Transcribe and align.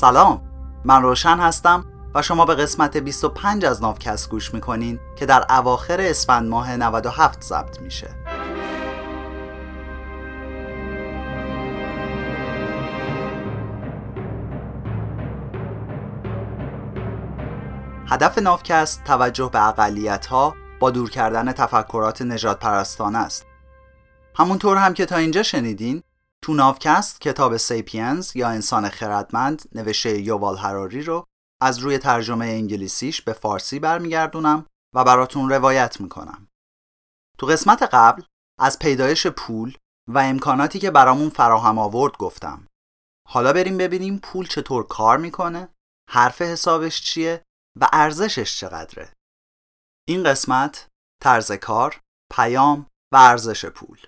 سلام. 0.00 0.42
من 0.84 1.02
روشن 1.02 1.38
هستم 1.38 1.84
و 2.14 2.22
شما 2.22 2.44
به 2.44 2.54
قسمت 2.54 2.96
25 2.96 3.64
از 3.64 3.82
ناوکست 3.82 4.30
گوش 4.30 4.54
می‌کنین 4.54 5.00
که 5.16 5.26
در 5.26 5.46
اواخر 5.50 6.00
اسفند 6.00 6.48
ماه 6.48 6.76
97 6.76 7.44
ضبط 7.44 7.80
میشه. 7.80 8.10
هدف 18.08 18.38
ناوکست 18.38 19.04
توجه 19.04 19.50
به 19.52 19.68
اقلیت 19.68 20.26
ها 20.26 20.54
با 20.80 20.90
دور 20.90 21.10
کردن 21.10 21.52
تفکرات 21.52 22.22
نجات 22.22 22.58
پرستانه 22.58 23.18
است. 23.18 23.46
همونطور 24.36 24.76
هم 24.76 24.94
که 24.94 25.06
تا 25.06 25.16
اینجا 25.16 25.42
شنیدین 25.42 26.02
تو 26.44 26.54
ناوکست 26.54 27.20
کتاب 27.20 27.56
سیپینز 27.56 28.36
یا 28.36 28.48
انسان 28.48 28.88
خردمند 28.88 29.62
نوشته 29.74 30.20
یووال 30.20 30.58
هراری 30.58 31.02
رو 31.02 31.24
از 31.62 31.78
روی 31.78 31.98
ترجمه 31.98 32.46
انگلیسیش 32.46 33.22
به 33.22 33.32
فارسی 33.32 33.78
برمیگردونم 33.78 34.66
و 34.94 35.04
براتون 35.04 35.48
روایت 35.50 36.00
می‌کنم. 36.00 36.48
تو 37.38 37.46
قسمت 37.46 37.82
قبل 37.82 38.22
از 38.60 38.78
پیدایش 38.78 39.26
پول 39.26 39.76
و 40.10 40.18
امکاناتی 40.18 40.78
که 40.78 40.90
برامون 40.90 41.30
فراهم 41.30 41.78
آورد 41.78 42.16
گفتم. 42.16 42.66
حالا 43.28 43.52
بریم 43.52 43.76
ببینیم 43.76 44.18
پول 44.18 44.46
چطور 44.46 44.86
کار 44.86 45.18
می‌کنه، 45.18 45.68
حرف 46.10 46.42
حسابش 46.42 47.02
چیه 47.02 47.44
و 47.80 47.88
ارزشش 47.92 48.60
چقدره. 48.60 49.12
این 50.08 50.24
قسمت 50.24 50.88
طرز 51.22 51.52
کار، 51.52 52.00
پیام 52.32 52.86
و 53.14 53.16
ارزش 53.16 53.66
پول. 53.66 53.98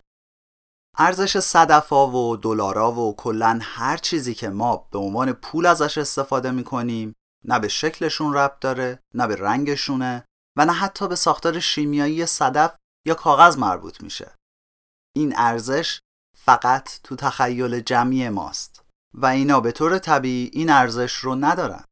ارزش 1.02 1.38
صدفا 1.38 2.10
و 2.10 2.36
دلارا 2.36 2.92
و 2.92 3.16
کلا 3.16 3.58
هر 3.62 3.96
چیزی 3.96 4.34
که 4.34 4.48
ما 4.48 4.76
به 4.76 4.98
عنوان 4.98 5.32
پول 5.32 5.66
ازش 5.66 5.98
استفاده 5.98 6.50
می‌کنیم 6.50 7.14
نه 7.44 7.58
به 7.58 7.68
شکلشون 7.68 8.34
ربط 8.34 8.60
داره 8.60 8.98
نه 9.14 9.26
به 9.26 9.36
رنگشونه 9.36 10.24
و 10.58 10.64
نه 10.64 10.72
حتی 10.72 11.08
به 11.08 11.16
ساختار 11.16 11.60
شیمیایی 11.60 12.26
صدف 12.26 12.76
یا 13.06 13.14
کاغذ 13.14 13.58
مربوط 13.58 14.02
میشه. 14.02 14.34
این 15.16 15.34
ارزش 15.36 16.00
فقط 16.36 17.00
تو 17.02 17.16
تخیل 17.16 17.80
جمعی 17.80 18.28
ماست 18.28 18.84
و 19.14 19.26
اینا 19.26 19.60
به 19.60 19.72
طور 19.72 19.98
طبیعی 19.98 20.50
این 20.52 20.70
ارزش 20.70 21.12
رو 21.12 21.34
ندارن. 21.34 21.84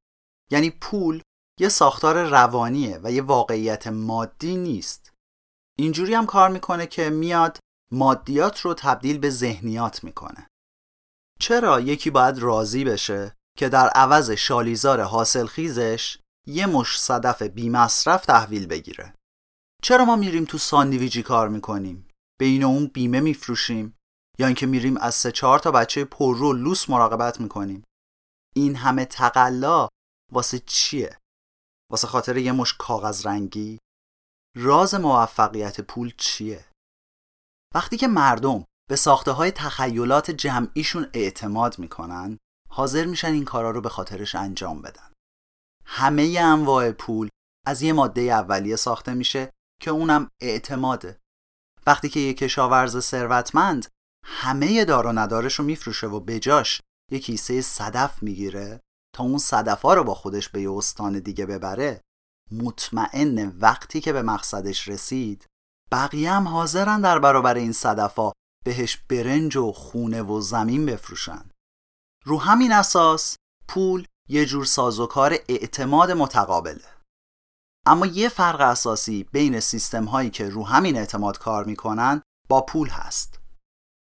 یعنی 0.50 0.70
پول 0.70 1.22
یه 1.61 1.68
ساختار 1.68 2.24
روانیه 2.24 3.00
و 3.02 3.12
یه 3.12 3.22
واقعیت 3.22 3.86
مادی 3.86 4.56
نیست. 4.56 5.12
اینجوری 5.78 6.14
هم 6.14 6.27
کار 6.27 6.48
می‌کنه 6.48 6.86
که 6.86 7.11
میاد 7.11 7.58
مادیات 7.92 8.61
رو 8.61 8.75
تبدیل 8.75 9.19
به 9.19 9.31
ذهنیات 9.31 10.05
می‌کنه. 10.05 10.47
چرا 11.41 11.81
یکی 11.81 12.11
باید 12.11 12.39
راضی 12.39 12.84
بشه 12.84 13.36
که 13.58 13.69
در 13.69 13.89
عوض 13.89 14.30
شالیزار 14.30 15.00
حاصل 15.00 15.47
خیزش 15.47 16.19
یه 16.47 16.67
مش 16.67 17.00
صدف 17.00 17.42
بی 17.42 17.69
مصرف 17.69 18.27
تحویل 18.27 18.67
بگیره؟ 18.67 19.14
چرا 19.83 20.05
ما 20.05 20.17
میریم 20.17 20.45
تو 20.45 20.58
ساندویجی 20.58 21.22
کار 21.22 21.48
می‌کنیم؟ 21.48 22.08
به 22.39 22.45
این 22.45 22.64
اون 22.64 22.86
بیمه 22.86 23.20
میفروشیم؟ 23.20 23.97
یا 24.39 24.47
اینکه 24.47 24.67
میریم 24.67 24.97
از 24.97 25.14
سه 25.14 25.33
چهار 25.33 25.58
تا 25.58 25.70
بچه 25.70 26.05
پر 26.05 26.36
رو 26.36 26.52
لوس 26.52 26.91
مراقبت 26.91 27.41
می‌کنیم؟ 27.41 27.84
این 28.56 28.77
همه 28.77 29.05
تقلا 29.05 29.89
واسه 30.33 30.58
چیه؟ 30.58 31.19
واسه 31.91 32.06
خاطر 32.06 32.36
یه 32.36 32.52
مش 32.52 32.75
کاغذ 32.78 33.27
رنگی 33.27 33.78
راز 34.56 34.95
موفقیت 34.95 35.80
پول 35.80 36.12
چیه؟ 36.17 36.67
وقتی 37.74 37.97
که 37.97 38.08
مردم 38.08 38.64
به 38.91 38.97
ساخته 38.97 39.30
های 39.30 39.50
تخیلات 39.50 40.30
جمعیشون 40.30 41.11
اعتماد 41.14 41.78
می‌کنن 41.78 42.38
حاضر 42.70 43.05
میشن 43.05 43.33
این 43.33 43.44
کارا 43.44 43.70
رو 43.70 43.80
به 43.80 43.88
خاطرش 43.88 44.34
انجام 44.34 44.83
بدن. 44.83 45.12
همه 45.84 46.39
انواع 46.41 46.92
پول 46.92 47.29
از 47.67 47.83
یه 47.83 47.92
ماده 47.92 48.20
اولیه 48.20 48.77
ساخته 48.77 49.14
میشه 49.14 49.52
که 49.83 49.90
اونم 49.90 50.29
اعتماده. 50.42 51.18
وقتی 51.86 52.08
که 52.08 52.20
یه 52.20 52.34
کشاورز 52.34 52.98
ثروتمند 52.98 53.86
همه 54.24 54.85
دار 54.85 55.06
و 55.06 55.12
ندارش 55.12 55.55
رو 55.55 55.64
میفروشه 55.64 56.06
و 56.06 56.20
بجاش 56.20 56.80
یه 57.12 57.18
کیسه 57.18 57.61
صدف 57.61 58.23
می‌گیره 58.23 58.80
تا 59.14 59.24
اون 59.24 59.39
صدفا 59.39 59.95
رو 59.95 60.05
با 60.05 60.14
خودش 60.14 60.48
به 60.48 60.62
یه 60.62 60.73
استان 60.73 61.18
دیگه 61.18 61.46
ببره 61.46 62.00
مطمئن 62.52 63.58
وقتی 63.58 64.00
که 64.00 64.12
به 64.12 64.23
مقصدش 64.23 64.89
رسید 64.89 65.46
بقیه 65.92 66.32
هم 66.32 66.48
حاضرن 66.48 67.00
در 67.00 67.18
برابر 67.18 67.54
این 67.54 67.72
صدفا 67.72 68.32
بهش 68.64 68.96
برنج 68.96 69.56
و 69.56 69.72
خونه 69.72 70.22
و 70.22 70.40
زمین 70.40 70.86
بفروشن. 70.86 71.50
رو 72.24 72.40
همین 72.40 72.72
اساس 72.72 73.36
پول 73.68 74.06
یه 74.28 74.46
جور 74.46 74.64
سازوکار 74.64 75.36
اعتماد 75.48 76.10
متقابله. 76.10 76.84
اما 77.86 78.06
یه 78.06 78.28
فرق 78.28 78.60
اساسی 78.60 79.24
بین 79.24 79.60
سیستم 79.60 80.04
هایی 80.04 80.30
که 80.30 80.48
رو 80.48 80.66
همین 80.66 80.96
اعتماد 80.96 81.38
کار 81.38 81.64
می‌کنن 81.64 82.22
با 82.48 82.60
پول 82.60 82.88
هست. 82.88 83.40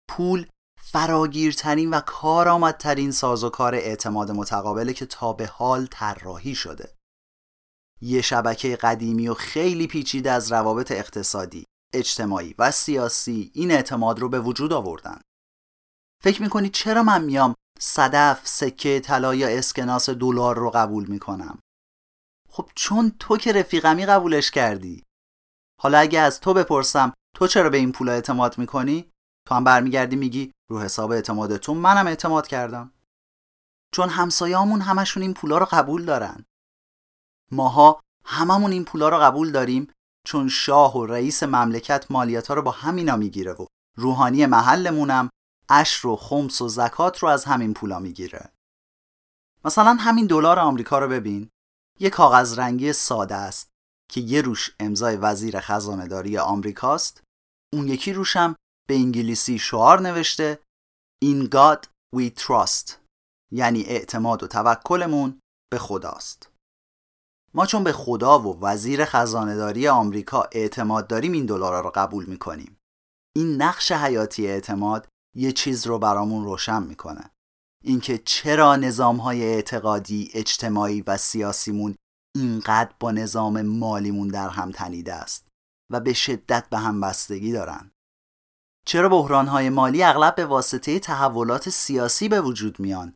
پول 0.09 0.47
فراگیرترین 0.81 1.93
و 1.93 1.99
کارآمدترین 1.99 3.11
سازوکار 3.11 3.75
اعتماد 3.75 4.31
متقابله 4.31 4.93
که 4.93 5.05
تا 5.05 5.33
به 5.33 5.47
حال 5.47 5.87
طراحی 5.91 6.55
شده. 6.55 6.95
یه 8.01 8.21
شبکه 8.21 8.75
قدیمی 8.75 9.27
و 9.27 9.33
خیلی 9.33 9.87
پیچیده 9.87 10.31
از 10.31 10.51
روابط 10.51 10.91
اقتصادی. 10.91 11.65
اجتماعی 11.93 12.55
و 12.59 12.71
سیاسی 12.71 13.51
این 13.53 13.71
اعتماد 13.71 14.19
رو 14.19 14.29
به 14.29 14.39
وجود 14.39 14.73
آوردن. 14.73 15.21
فکر 16.23 16.41
می‌کنی 16.41 16.69
چرا 16.69 17.03
من 17.03 17.23
میام 17.23 17.55
صدف، 17.79 18.47
سکه، 18.47 18.99
طلا 18.99 19.35
یا 19.35 19.47
اسکناس 19.47 20.09
دلار 20.09 20.57
رو 20.57 20.69
قبول 20.69 21.05
می‌کنم؟ 21.07 21.59
خب 22.49 22.69
چون 22.75 23.15
تو 23.19 23.37
که 23.37 23.53
رفیقمی 23.53 24.05
قبولش 24.05 24.51
کردی. 24.51 25.03
حالا 25.81 25.97
اگه 25.97 26.19
از 26.19 26.39
تو 26.39 26.53
بپرسم 26.53 27.13
تو 27.35 27.47
چرا 27.47 27.69
به 27.69 27.77
این 27.77 27.91
پولا 27.91 28.11
اعتماد 28.11 28.57
می‌کنی؟ 28.57 29.11
تو 29.47 29.55
هم 29.55 29.63
برمیگردی 29.63 30.15
میگی 30.15 30.51
رو 30.69 30.79
حساب 30.79 31.11
اعتمادتون 31.11 31.77
منم 31.77 32.07
اعتماد 32.07 32.47
کردم. 32.47 32.93
چون 33.93 34.09
همسایه‌مون 34.09 34.81
همشون 34.81 35.23
این 35.23 35.33
پولا 35.33 35.57
رو 35.57 35.65
قبول 35.65 36.05
دارن. 36.05 36.45
ماها 37.51 37.99
هممون 38.25 38.71
این 38.71 38.85
پولا 38.85 39.09
رو 39.09 39.17
قبول 39.17 39.51
داریم 39.51 39.93
چون 40.27 40.49
شاه 40.49 40.97
و 40.97 41.05
رئیس 41.05 41.43
مملکت 41.43 42.11
مالیات 42.11 42.47
ها 42.47 42.53
رو 42.53 42.61
با 42.61 42.71
همینا 42.71 43.15
می‌گیره 43.15 43.53
و 43.53 43.65
روحانی 43.97 44.45
محلمونم 44.45 45.29
اش 45.69 46.05
و 46.05 46.15
خمس 46.15 46.61
و 46.61 46.67
زکات 46.67 47.19
رو 47.19 47.29
از 47.29 47.45
همین 47.45 47.73
پولا 47.73 47.99
می‌گیره. 47.99 48.51
مثلا 49.65 49.93
همین 49.93 50.27
دلار 50.27 50.59
آمریکا 50.59 50.99
رو 50.99 51.07
ببین. 51.07 51.49
یه 51.99 52.09
کاغذ 52.09 52.59
رنگی 52.59 52.93
ساده 52.93 53.35
است 53.35 53.69
که 54.11 54.21
یه 54.21 54.41
روش 54.41 54.75
امضای 54.79 55.15
وزیر 55.15 55.59
خزانه 55.59 56.07
داری 56.07 56.37
آمریکاست. 56.37 57.23
اون 57.73 57.87
یکی 57.87 58.13
روشم 58.13 58.55
به 58.87 58.95
انگلیسی 58.95 59.59
شعار 59.59 60.01
نوشته 60.01 60.59
In 61.25 61.49
God 61.49 61.85
we 62.15 62.29
trust. 62.41 62.91
یعنی 63.51 63.83
اعتماد 63.83 64.43
و 64.43 64.47
توکلمون 64.47 65.39
به 65.71 65.77
خداست. 65.79 66.50
ما 67.53 67.65
چون 67.65 67.83
به 67.83 67.91
خدا 67.91 68.39
و 68.39 68.59
وزیر 68.61 69.05
خزانهداری 69.05 69.87
آمریکا 69.87 70.49
اعتماد 70.51 71.07
داریم 71.07 71.31
این 71.31 71.45
دلارا 71.45 71.79
رو 71.79 71.91
قبول 71.95 72.25
می‌کنیم. 72.25 72.77
این 73.35 73.61
نقش 73.61 73.91
حیاتی 73.91 74.47
اعتماد 74.47 75.07
یه 75.35 75.51
چیز 75.51 75.87
رو 75.87 75.99
برامون 75.99 76.43
روشن 76.43 76.83
می‌کنه. 76.83 77.31
اینکه 77.83 78.17
چرا 78.17 78.75
نظام 78.75 79.17
های 79.17 79.43
اعتقادی، 79.43 80.31
اجتماعی 80.33 81.01
و 81.01 81.17
سیاسیمون 81.17 81.95
اینقدر 82.35 82.93
با 82.99 83.11
نظام 83.11 83.61
مالیمون 83.61 84.27
در 84.27 84.49
هم 84.49 84.71
تنیده 84.71 85.13
است 85.13 85.47
و 85.91 85.99
به 85.99 86.13
شدت 86.13 86.69
به 86.69 86.77
هم 86.77 87.01
بستگی 87.01 87.51
دارن. 87.51 87.91
چرا 88.85 89.09
بحران 89.09 89.47
های 89.47 89.69
مالی 89.69 90.03
اغلب 90.03 90.35
به 90.35 90.45
واسطه 90.45 90.99
تحولات 90.99 91.69
سیاسی 91.69 92.29
به 92.29 92.41
وجود 92.41 92.79
میان 92.79 93.13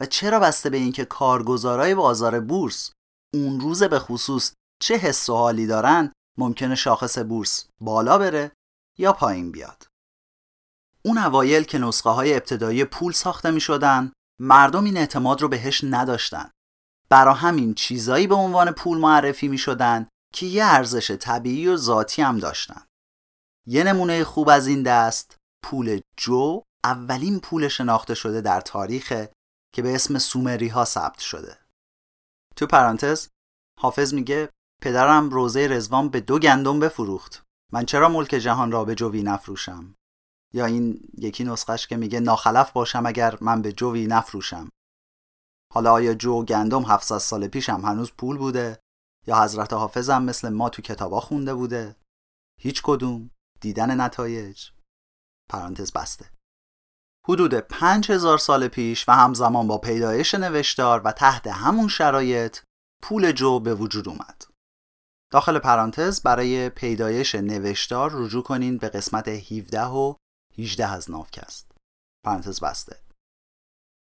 و 0.00 0.06
چرا 0.06 0.40
بسته 0.40 0.70
به 0.70 0.76
اینکه 0.76 1.04
کارگزارای 1.04 1.94
بازار 1.94 2.40
بورس 2.40 2.92
اون 3.34 3.60
روز 3.60 3.82
به 3.82 3.98
خصوص 3.98 4.52
چه 4.82 4.96
حس 4.96 5.28
و 5.28 5.34
حالی 5.34 5.66
دارن 5.66 6.12
ممکنه 6.38 6.74
شاخص 6.74 7.18
بورس 7.18 7.66
بالا 7.80 8.18
بره 8.18 8.52
یا 8.98 9.12
پایین 9.12 9.52
بیاد. 9.52 9.86
اون 11.04 11.18
اوایل 11.18 11.62
که 11.62 11.78
نسخه 11.78 12.10
های 12.10 12.34
ابتدایی 12.34 12.84
پول 12.84 13.12
ساخته 13.12 13.50
می 13.50 13.60
شدن 13.60 14.12
مردم 14.40 14.84
این 14.84 14.96
اعتماد 14.96 15.42
رو 15.42 15.48
بهش 15.48 15.84
نداشتن. 15.84 16.50
برا 17.10 17.34
همین 17.34 17.74
چیزایی 17.74 18.26
به 18.26 18.34
عنوان 18.34 18.70
پول 18.70 18.98
معرفی 18.98 19.48
می 19.48 19.58
شدن 19.58 20.08
که 20.34 20.46
یه 20.46 20.64
ارزش 20.64 21.10
طبیعی 21.10 21.68
و 21.68 21.76
ذاتی 21.76 22.22
هم 22.22 22.38
داشتن. 22.38 22.82
یه 23.66 23.84
نمونه 23.84 24.24
خوب 24.24 24.48
از 24.48 24.66
این 24.66 24.82
دست 24.82 25.36
پول 25.64 26.00
جو 26.16 26.62
اولین 26.84 27.40
پول 27.40 27.68
شناخته 27.68 28.14
شده 28.14 28.40
در 28.40 28.60
تاریخ 28.60 29.26
که 29.74 29.82
به 29.82 29.94
اسم 29.94 30.18
سومری 30.18 30.68
ها 30.68 30.84
ثبت 30.84 31.18
شده. 31.18 31.67
تو 32.58 32.66
پرانتز 32.66 33.28
حافظ 33.80 34.14
میگه 34.14 34.48
پدرم 34.82 35.30
روزه 35.30 35.66
رزوان 35.66 36.08
به 36.08 36.20
دو 36.20 36.38
گندم 36.38 36.80
بفروخت. 36.80 37.42
من 37.72 37.84
چرا 37.84 38.08
ملک 38.08 38.28
جهان 38.28 38.72
را 38.72 38.84
به 38.84 38.94
جوی 38.94 39.22
نفروشم؟ 39.22 39.94
یا 40.54 40.64
این 40.64 41.00
یکی 41.18 41.44
نسخش 41.44 41.86
که 41.86 41.96
میگه 41.96 42.20
ناخلف 42.20 42.72
باشم 42.72 43.06
اگر 43.06 43.38
من 43.40 43.62
به 43.62 43.72
جوی 43.72 44.06
نفروشم. 44.06 44.68
حالا 45.74 45.92
آیا 45.92 46.14
جو 46.14 46.44
گندم 46.44 46.82
700 46.82 47.18
سال 47.18 47.48
پیش 47.48 47.68
هم 47.68 47.80
هنوز 47.80 48.12
پول 48.12 48.38
بوده؟ 48.38 48.80
یا 49.26 49.42
حضرت 49.42 49.72
حافظ 49.72 50.10
هم 50.10 50.24
مثل 50.24 50.48
ما 50.48 50.68
تو 50.68 50.82
کتابا 50.82 51.20
خونده 51.20 51.54
بوده؟ 51.54 51.96
هیچ 52.60 52.82
کدوم. 52.84 53.30
دیدن 53.60 54.00
نتایج. 54.00 54.70
پرانتز 55.50 55.92
بسته. 55.92 56.37
حدود 57.28 57.54
5000 57.54 58.38
سال 58.38 58.68
پیش 58.68 59.08
و 59.08 59.12
همزمان 59.12 59.66
با 59.66 59.78
پیدایش 59.78 60.34
نوشتار 60.34 61.00
و 61.04 61.12
تحت 61.12 61.46
همون 61.46 61.88
شرایط 61.88 62.58
پول 63.02 63.32
جو 63.32 63.60
به 63.60 63.74
وجود 63.74 64.08
اومد. 64.08 64.44
داخل 65.32 65.58
پرانتز 65.58 66.22
برای 66.22 66.68
پیدایش 66.68 67.34
نوشتار 67.34 68.10
رجوع 68.14 68.42
کنین 68.42 68.78
به 68.78 68.88
قسمت 68.88 69.28
17 69.28 69.82
و 69.82 70.14
18 70.58 70.92
از 70.92 71.10
نافکست. 71.10 71.72
پرانتز 72.24 72.60
بسته. 72.60 72.96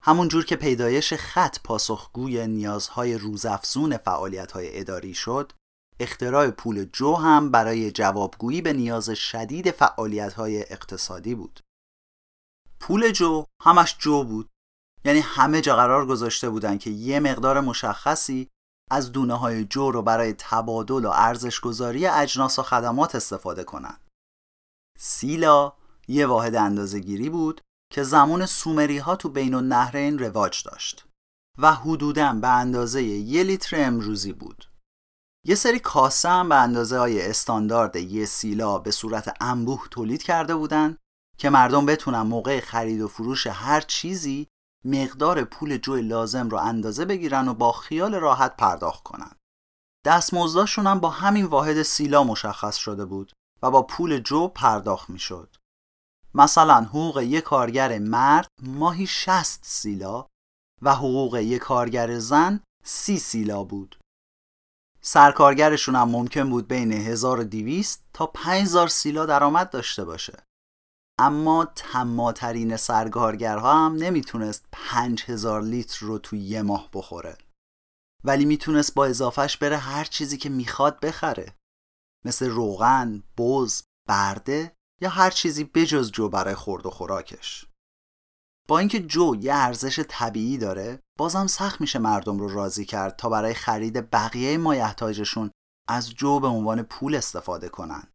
همون 0.03 0.27
جور 0.27 0.45
که 0.45 0.55
پیدایش 0.55 1.13
خط 1.13 1.57
پاسخگوی 1.63 2.47
نیازهای 2.47 3.17
روزافزون 3.17 3.97
فعالیت‌های 3.97 4.79
اداری 4.79 5.13
شد 5.13 5.51
اختراع 5.99 6.49
پول 6.49 6.85
جو 6.93 7.15
هم 7.15 7.51
برای 7.51 7.91
جوابگویی 7.91 8.61
به 8.61 8.73
نیاز 8.73 9.09
شدید 9.09 9.71
فعالیت‌های 9.71 10.61
اقتصادی 10.61 11.35
بود. 11.35 11.59
پول 12.81 13.11
جو 13.11 13.45
همش 13.61 13.97
جو 13.97 14.23
بود 14.23 14.49
یعنی 15.05 15.19
همه 15.19 15.61
جا 15.61 15.75
قرار 15.75 16.05
گذاشته 16.05 16.49
بودن 16.49 16.77
که 16.77 16.89
یه 16.89 17.19
مقدار 17.19 17.61
مشخصی 17.61 18.49
از 18.91 19.11
دونه 19.11 19.33
های 19.33 19.65
جو 19.65 19.91
رو 19.91 20.01
برای 20.01 20.33
تبادل 20.37 21.05
و 21.05 21.11
ارزشگذاری 21.13 22.07
اجناس 22.07 22.59
و 22.59 22.63
خدمات 22.63 23.15
استفاده 23.15 23.63
کنن. 23.63 23.97
سیلا 24.99 25.73
یه 26.07 26.25
واحد 26.25 26.55
اندازهگیری 26.55 27.29
بود 27.29 27.61
که 27.93 28.03
زمان 28.03 28.45
سومری 28.45 28.97
ها 28.97 29.15
تو 29.15 29.29
بین 29.29 29.53
النهرین 29.53 30.19
رواج 30.19 30.63
داشت 30.63 31.05
و 31.57 31.73
حدوداً 31.73 32.33
به 32.33 32.47
اندازه 32.47 33.03
یه 33.03 33.43
لیتر 33.43 33.85
امروزی 33.85 34.33
بود. 34.33 34.65
یه 35.45 35.55
سری 35.55 35.79
کاسه 35.79 36.29
هم 36.29 36.49
به 36.49 36.55
اندازه 36.55 36.99
های 36.99 37.29
استاندارد 37.29 37.95
یه 37.95 38.25
سیلا 38.25 38.77
به 38.77 38.91
صورت 38.91 39.37
انبوه 39.41 39.87
تولید 39.91 40.23
کرده 40.23 40.55
بودن 40.55 40.97
که 41.41 41.49
مردم 41.49 41.85
بتونن 41.85 42.21
موقع 42.21 42.59
خرید 42.59 43.01
و 43.01 43.07
فروش 43.07 43.47
هر 43.47 43.81
چیزی 43.81 44.47
مقدار 44.85 45.43
پول 45.43 45.77
جو 45.77 45.95
لازم 45.95 46.49
رو 46.49 46.57
اندازه 46.57 47.05
بگیرن 47.05 47.47
و 47.47 47.53
با 47.53 47.71
خیال 47.71 48.15
راحت 48.15 48.57
پرداخت 48.57 49.03
کنن. 49.03 49.31
دستمزداشون 50.05 50.87
هم 50.87 50.99
با 50.99 51.09
همین 51.09 51.45
واحد 51.45 51.81
سیلا 51.81 52.23
مشخص 52.23 52.75
شده 52.75 53.05
بود 53.05 53.31
و 53.61 53.71
با 53.71 53.81
پول 53.81 54.19
جو 54.19 54.47
پرداخت 54.47 55.09
می‌شد. 55.09 55.55
مثلا 56.33 56.75
حقوق 56.75 57.19
یک 57.19 57.43
کارگر 57.43 57.99
مرد 57.99 58.47
ماهی 58.63 59.07
60 59.07 59.59
سیلا 59.63 60.27
و 60.81 60.95
حقوق 60.95 61.35
یک 61.35 61.61
کارگر 61.61 62.19
زن 62.19 62.59
30 62.83 63.19
سیلا 63.19 63.63
بود. 63.63 63.99
سرکارگرشون 65.01 65.95
هم 65.95 66.09
ممکن 66.09 66.49
بود 66.49 66.67
بین 66.67 66.91
1200 66.91 68.03
تا 68.13 68.25
5000 68.25 68.87
سیلا 68.87 69.25
درآمد 69.25 69.69
داشته 69.69 70.05
باشه. 70.05 70.43
اما 71.19 71.65
تماترین 71.65 72.77
سرکارگرها 72.77 73.85
هم 73.85 73.95
نمی‌تونست 73.95 74.65
5000 74.71 75.63
لیتر 75.63 76.05
رو 76.05 76.17
تو 76.17 76.35
یه 76.35 76.61
ماه 76.61 76.89
بخوره. 76.93 77.37
ولی 78.23 78.45
می‌تونست 78.45 78.93
با 78.93 79.05
اضافهش 79.05 79.57
بره 79.57 79.77
هر 79.77 80.03
چیزی 80.03 80.37
که 80.37 80.49
می‌خواد 80.49 80.99
بخره. 80.99 81.55
مثل 82.25 82.49
روغن، 82.49 83.23
بز، 83.37 83.83
برده 84.07 84.75
یا 85.01 85.09
هر 85.09 85.29
چیزی 85.29 85.63
بجز 85.63 86.11
جو 86.11 86.29
برای 86.29 86.55
خورد 86.55 86.85
و 86.85 86.89
خوراکش. 86.89 87.65
با 88.67 88.79
اینکه 88.79 88.99
جو 88.99 89.35
یه 89.35 89.53
ارزش 89.53 89.99
طبیعی 90.09 90.57
داره 90.57 90.99
بازم 91.19 91.47
سخت 91.47 91.81
میشه 91.81 91.99
مردم 91.99 92.39
رو 92.39 92.47
راضی 92.47 92.85
کرد 92.85 93.15
تا 93.15 93.29
برای 93.29 93.53
خرید 93.53 94.09
بقیه 94.11 94.57
مایحتاجشون 94.57 95.51
از 95.89 96.09
جو 96.09 96.39
به 96.39 96.47
عنوان 96.47 96.83
پول 96.83 97.15
استفاده 97.15 97.69
کنن 97.69 98.07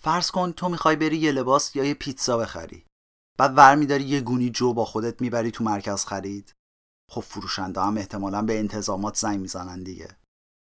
فرض 0.00 0.30
کن 0.30 0.52
تو 0.52 0.68
می‌خوای 0.68 0.96
بری 0.96 1.18
یه 1.18 1.32
لباس 1.32 1.76
یا 1.76 1.84
یه 1.84 1.94
پیتزا 1.94 2.38
بخری. 2.38 2.86
بعد 3.38 3.58
ور 3.58 3.74
میداری 3.74 4.04
یه 4.04 4.20
گونی 4.20 4.50
جو 4.50 4.74
با 4.74 4.84
خودت 4.84 5.20
می‌بری 5.20 5.50
تو 5.50 5.64
مرکز 5.64 6.04
خرید. 6.04 6.52
خب 7.10 7.20
فروشنده 7.20 7.80
هم 7.80 7.96
احتمالا 7.96 8.42
به 8.42 8.58
انتظامات 8.58 9.16
زنگ 9.16 9.40
می‌زنن 9.40 9.82
دیگه. 9.82 10.16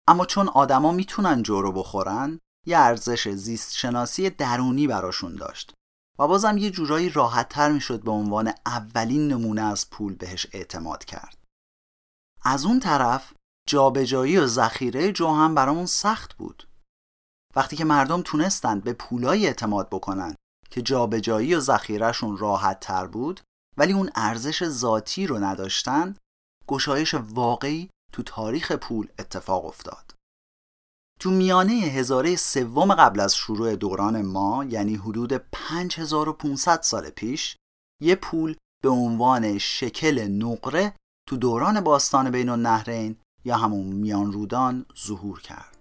اما 0.08 0.26
چون 0.26 0.48
آدما 0.48 0.92
می‌تونن 0.92 1.42
جو 1.42 1.62
رو 1.62 1.72
بخورن 1.72 2.38
یه 2.66 2.78
ارزش 2.78 3.28
زیست 3.28 3.74
شناسی 3.74 4.30
درونی 4.30 4.86
براشون 4.86 5.34
داشت. 5.34 5.74
و 6.18 6.28
بازم 6.28 6.58
یه 6.58 6.70
جورایی 6.70 7.08
راحت 7.08 7.48
تر 7.48 7.72
می‌شد 7.72 8.02
به 8.02 8.10
عنوان 8.10 8.52
اولین 8.66 9.28
نمونه 9.28 9.62
از 9.62 9.90
پول 9.90 10.14
بهش 10.14 10.46
اعتماد 10.52 11.04
کرد. 11.04 11.38
از 12.44 12.64
اون 12.64 12.80
طرف 12.80 13.32
جابجایی 13.68 14.38
و 14.38 14.46
ذخیره 14.46 15.12
جو 15.12 15.26
هم 15.26 15.54
برامون 15.54 15.86
سخت 15.86 16.34
بود. 16.34 16.69
وقتی 17.56 17.76
که 17.76 17.84
مردم 17.84 18.22
تونستند 18.22 18.84
به 18.84 18.92
پولای 18.92 19.46
اعتماد 19.46 19.88
بکنن 19.88 20.34
که 20.70 20.82
جابجایی 20.82 21.54
و 21.54 21.60
ذخیرهشون 21.60 22.36
راحت 22.36 22.80
تر 22.80 23.06
بود 23.06 23.40
ولی 23.76 23.92
اون 23.92 24.10
ارزش 24.14 24.68
ذاتی 24.68 25.26
رو 25.26 25.38
نداشتن 25.38 26.16
گشایش 26.68 27.14
واقعی 27.14 27.90
تو 28.12 28.22
تاریخ 28.22 28.72
پول 28.72 29.08
اتفاق 29.18 29.64
افتاد. 29.64 30.14
تو 31.20 31.30
میانه 31.30 31.72
هزاره 31.72 32.36
سوم 32.36 32.94
قبل 32.94 33.20
از 33.20 33.34
شروع 33.34 33.76
دوران 33.76 34.22
ما 34.22 34.64
یعنی 34.64 34.94
حدود 34.94 35.32
5500 35.32 36.82
سال 36.82 37.10
پیش 37.10 37.56
یه 38.02 38.14
پول 38.14 38.56
به 38.82 38.88
عنوان 38.88 39.58
شکل 39.58 40.28
نقره 40.28 40.94
تو 41.28 41.36
دوران 41.36 41.80
باستان 41.80 42.30
بین 42.30 42.48
النهرین 42.48 43.16
یا 43.44 43.56
همون 43.56 43.86
میان 43.86 44.32
رودان 44.32 44.86
ظهور 45.06 45.40
کرد. 45.40 45.79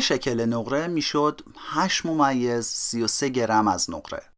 شکل 0.00 0.44
نقره 0.44 0.86
می‌شد 0.86 1.40
8 1.56 2.06
ممیز 2.06 2.66
33 2.66 3.28
گرم 3.28 3.68
از 3.68 3.90
نقره. 3.90 4.32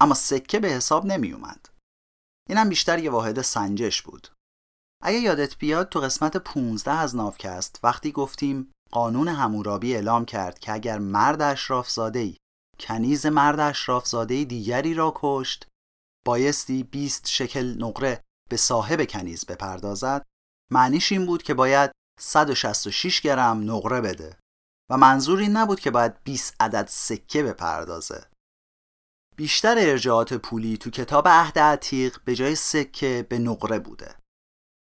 اما 0.00 0.14
سکه 0.14 0.60
به 0.60 0.68
حساب 0.68 1.06
نمی 1.06 1.32
اومد 1.32 1.68
اینم 2.48 2.68
بیشتر 2.68 2.98
یه 2.98 3.10
واحد 3.10 3.42
سنجش 3.42 4.02
بود. 4.02 4.28
اگه 5.02 5.18
یادت 5.18 5.58
بیاد 5.58 5.88
تو 5.88 6.00
قسمت 6.00 6.36
15 6.36 6.90
از 6.90 7.16
نافکست 7.16 7.80
وقتی 7.82 8.12
گفتیم 8.12 8.72
قانون 8.92 9.28
همورابی 9.28 9.94
اعلام 9.94 10.24
کرد 10.24 10.58
که 10.58 10.72
اگر 10.72 10.98
مرد 10.98 11.42
اشراف 11.42 11.98
ای 11.98 12.36
کنیز 12.80 13.26
مرد 13.26 13.60
اشراف 13.60 14.14
ای 14.14 14.44
دیگری 14.44 14.94
را 14.94 15.12
کشت 15.16 15.68
بایستی 16.26 16.82
20 16.82 17.28
شکل 17.28 17.84
نقره 17.84 18.20
به 18.50 18.56
صاحب 18.56 19.04
کنیز 19.04 19.46
بپردازد 19.46 20.22
معنیش 20.72 21.12
این 21.12 21.26
بود 21.26 21.42
که 21.42 21.54
باید 21.54 21.90
166 22.20 23.20
گرم 23.20 23.70
نقره 23.70 24.00
بده. 24.00 24.38
و 24.90 24.96
منظور 24.96 25.38
این 25.38 25.56
نبود 25.56 25.80
که 25.80 25.90
باید 25.90 26.22
20 26.24 26.56
عدد 26.60 26.86
سکه 26.90 27.42
بپردازه. 27.42 28.26
بیشتر 29.36 29.74
ارجاعات 29.78 30.34
پولی 30.34 30.76
تو 30.76 30.90
کتاب 30.90 31.28
عهد 31.28 31.58
عتیق 31.58 32.18
به 32.24 32.34
جای 32.34 32.54
سکه 32.54 33.26
به 33.28 33.38
نقره 33.38 33.78
بوده. 33.78 34.16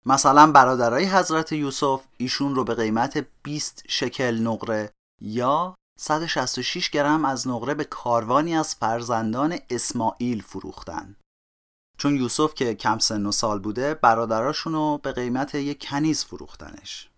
مثلا 0.05 0.51
برادرای 0.51 1.05
حضرت 1.05 1.51
یوسف 1.51 2.05
ایشون 2.17 2.55
رو 2.55 2.63
به 2.63 2.75
قیمت 2.75 3.27
20 3.43 3.83
شکل 3.87 4.39
نقره 4.41 4.91
یا 5.21 5.75
166 5.99 6.89
گرم 6.89 7.25
از 7.25 7.47
نقره 7.47 7.73
به 7.73 7.83
کاروانی 7.83 8.55
از 8.55 8.75
فرزندان 8.75 9.59
اسماعیل 9.69 10.41
فروختن. 10.41 11.15
چون 11.97 12.15
یوسف 12.15 12.53
که 12.53 12.75
کم 12.75 12.99
سن 12.99 13.25
و 13.25 13.31
سال 13.31 13.59
بوده 13.59 13.93
برادراشون 13.93 14.73
رو 14.73 14.99
به 15.03 15.11
قیمت 15.11 15.55
یک 15.55 15.87
کنیز 15.87 16.25
فروختنش. 16.25 17.09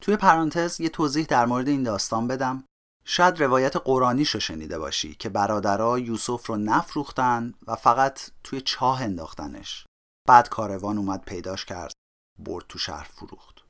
توی 0.00 0.16
پرانتز 0.16 0.80
یه 0.80 0.88
توضیح 0.88 1.26
در 1.26 1.46
مورد 1.46 1.68
این 1.68 1.82
داستان 1.82 2.28
بدم. 2.28 2.64
شاید 3.04 3.42
روایت 3.42 3.76
قرآنیش 3.76 4.30
رو 4.30 4.40
شنیده 4.40 4.78
باشی 4.78 5.14
که 5.14 5.28
برادرها 5.28 5.98
یوسف 5.98 6.46
رو 6.46 6.56
نفروختن 6.56 7.54
و 7.66 7.76
فقط 7.76 8.20
توی 8.44 8.60
چاه 8.60 9.02
انداختنش. 9.02 9.86
بعد 10.28 10.48
کاروان 10.48 10.98
اومد 10.98 11.24
پیداش 11.24 11.64
کرد 11.64 11.92
برد 12.38 12.64
تو 12.68 12.78
شهر 12.78 13.04
فروخت. 13.04 13.64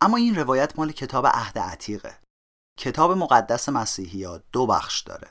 اما 0.00 0.16
این 0.16 0.34
روایت 0.34 0.78
مال 0.78 0.92
کتاب 0.92 1.26
عهد 1.26 1.58
عتیقه. 1.58 2.20
کتاب 2.78 3.10
مقدس 3.10 3.68
مسیحی 3.68 4.24
ها 4.24 4.38
دو 4.52 4.66
بخش 4.66 5.00
داره. 5.00 5.30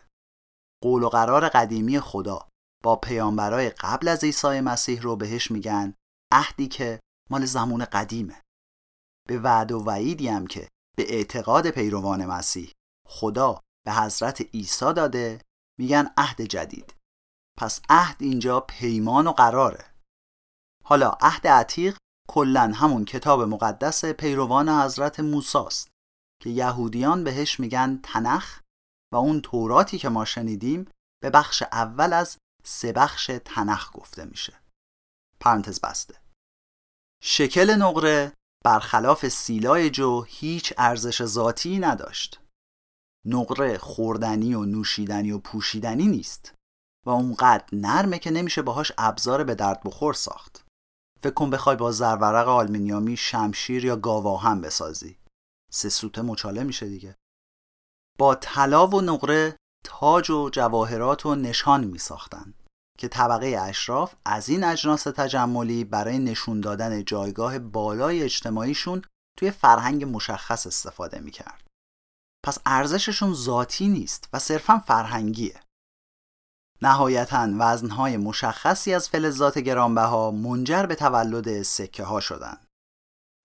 قول 0.83 1.03
و 1.03 1.09
قرار 1.09 1.49
قدیمی 1.49 1.99
خدا 1.99 2.47
با 2.83 2.95
پیامبرای 2.95 3.69
قبل 3.69 4.07
از 4.07 4.23
عیسی 4.23 4.61
مسیح 4.61 5.01
رو 5.01 5.15
بهش 5.15 5.51
میگن 5.51 5.93
عهدی 6.33 6.67
که 6.67 6.99
مال 7.29 7.45
زمان 7.45 7.85
قدیمه. 7.85 8.41
به 9.29 9.39
وعد 9.39 9.71
و 9.71 9.83
وعیدی 9.83 10.27
هم 10.27 10.47
که 10.47 10.69
به 10.97 11.13
اعتقاد 11.13 11.69
پیروان 11.69 12.25
مسیح 12.25 12.73
خدا 13.07 13.59
به 13.85 13.93
حضرت 13.93 14.41
عیسی 14.41 14.93
داده 14.93 15.41
میگن 15.79 16.13
عهد 16.17 16.41
جدید. 16.41 16.95
پس 17.59 17.81
عهد 17.89 18.15
اینجا 18.19 18.59
پیمان 18.59 19.27
و 19.27 19.31
قراره. 19.31 19.93
حالا 20.85 21.09
عهد 21.09 21.47
عتیق 21.47 21.97
کلا 22.29 22.71
همون 22.75 23.05
کتاب 23.05 23.41
مقدس 23.41 24.05
پیروان 24.05 24.69
حضرت 24.69 25.19
موساست 25.19 25.87
که 26.41 26.49
یهودیان 26.49 27.23
بهش 27.23 27.59
میگن 27.59 27.99
تنخ 28.03 28.61
و 29.13 29.15
اون 29.15 29.41
توراتی 29.41 29.97
که 29.97 30.09
ما 30.09 30.25
شنیدیم 30.25 30.91
به 31.21 31.29
بخش 31.29 31.63
اول 31.71 32.13
از 32.13 32.37
سه 32.63 32.91
بخش 32.91 33.31
تنخ 33.45 33.89
گفته 33.93 34.25
میشه. 34.25 34.59
پرانتز 35.39 35.81
بسته. 35.81 36.21
شکل 37.23 37.75
نقره 37.75 38.33
برخلاف 38.65 39.27
سیلای 39.27 39.89
جو 39.89 40.21
هیچ 40.21 40.73
ارزش 40.77 41.25
ذاتی 41.25 41.79
نداشت. 41.79 42.41
نقره 43.25 43.77
خوردنی 43.77 44.53
و 44.53 44.65
نوشیدنی 44.65 45.31
و 45.31 45.39
پوشیدنی 45.39 46.07
نیست 46.07 46.53
و 47.05 47.09
اونقدر 47.09 47.65
نرمه 47.73 48.19
که 48.19 48.31
نمیشه 48.31 48.61
باهاش 48.61 48.91
ابزار 48.97 49.43
به 49.43 49.55
درد 49.55 49.81
بخور 49.85 50.13
ساخت. 50.13 50.65
فکر 51.21 51.33
کن 51.33 51.49
بخوای 51.49 51.75
با 51.75 51.91
زرورق 51.91 52.47
آلمینیامی 52.47 53.17
شمشیر 53.17 53.85
یا 53.85 53.95
گاواهم 53.95 54.61
بسازی. 54.61 55.17
سه 55.71 55.89
سوته 55.89 56.21
مچاله 56.21 56.63
میشه 56.63 56.89
دیگه. 56.89 57.15
با 58.17 58.35
طلا 58.35 58.87
و 58.87 59.01
نقره 59.01 59.55
تاج 59.85 60.29
و 60.29 60.49
جواهرات 60.49 61.25
و 61.25 61.35
نشان 61.35 61.83
می 61.83 61.97
ساختن 61.97 62.53
که 62.99 63.07
طبقه 63.07 63.57
اشراف 63.61 64.15
از 64.25 64.49
این 64.49 64.63
اجناس 64.63 65.03
تجملی 65.03 65.83
برای 65.83 66.19
نشون 66.19 66.61
دادن 66.61 67.03
جایگاه 67.03 67.59
بالای 67.59 68.23
اجتماعیشون 68.23 69.01
توی 69.37 69.51
فرهنگ 69.51 70.03
مشخص 70.03 70.67
استفاده 70.67 71.19
می 71.19 71.31
کرد. 71.31 71.67
پس 72.45 72.57
ارزششون 72.65 73.33
ذاتی 73.33 73.87
نیست 73.87 74.29
و 74.33 74.39
صرفا 74.39 74.79
فرهنگیه. 74.79 75.59
نهایتا 76.81 77.49
وزنهای 77.59 78.17
مشخصی 78.17 78.93
از 78.93 79.09
فلزات 79.09 79.59
گرانبها 79.59 80.31
منجر 80.31 80.85
به 80.85 80.95
تولد 80.95 81.61
سکه 81.61 82.03
ها 82.03 82.19
شدن. 82.19 82.57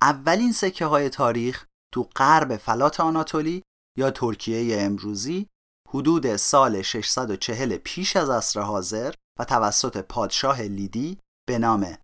اولین 0.02 0.52
سکه 0.52 0.86
های 0.86 1.08
تاریخ 1.08 1.66
تو 1.92 2.02
غرب 2.02 2.56
فلات 2.56 3.00
آناتولی 3.00 3.62
یا 3.98 4.10
ترکیه 4.10 4.82
امروزی 4.82 5.48
حدود 5.88 6.36
سال 6.36 6.82
640 6.82 7.76
پیش 7.76 8.16
از 8.16 8.30
عصر 8.30 8.60
حاضر 8.60 9.14
و 9.38 9.44
توسط 9.44 9.96
پادشاه 9.96 10.62
لیدی 10.62 11.20
به 11.48 11.58
نام 11.58 11.98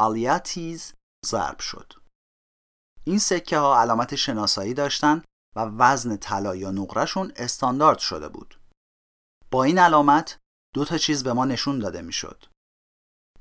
آلیاتیز 0.00 0.94
ضرب 1.26 1.58
شد. 1.58 1.92
این 3.04 3.18
سکه 3.18 3.58
ها 3.58 3.80
علامت 3.80 4.14
شناسایی 4.14 4.74
داشتند 4.74 5.24
و 5.56 5.60
وزن 5.60 6.16
طلا 6.16 6.56
یا 6.56 6.70
نقرهشون 6.70 7.32
استاندارد 7.36 7.98
شده 7.98 8.28
بود. 8.28 8.60
با 9.50 9.64
این 9.64 9.78
علامت 9.78 10.38
دو 10.74 10.84
تا 10.84 10.98
چیز 10.98 11.24
به 11.24 11.32
ما 11.32 11.44
نشون 11.44 11.78
داده 11.78 12.02
می‌شد. 12.02 12.44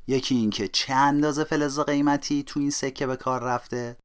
یکی 0.07 0.35
اینکه 0.35 0.67
چه 0.67 0.93
اندازه 0.93 1.43
فلز 1.43 1.79
قیمتی 1.79 2.43
تو 2.43 2.59
این 2.59 2.69
سکه 2.69 3.07
به 3.07 3.15
کار 3.15 3.43
رفته 3.43 3.97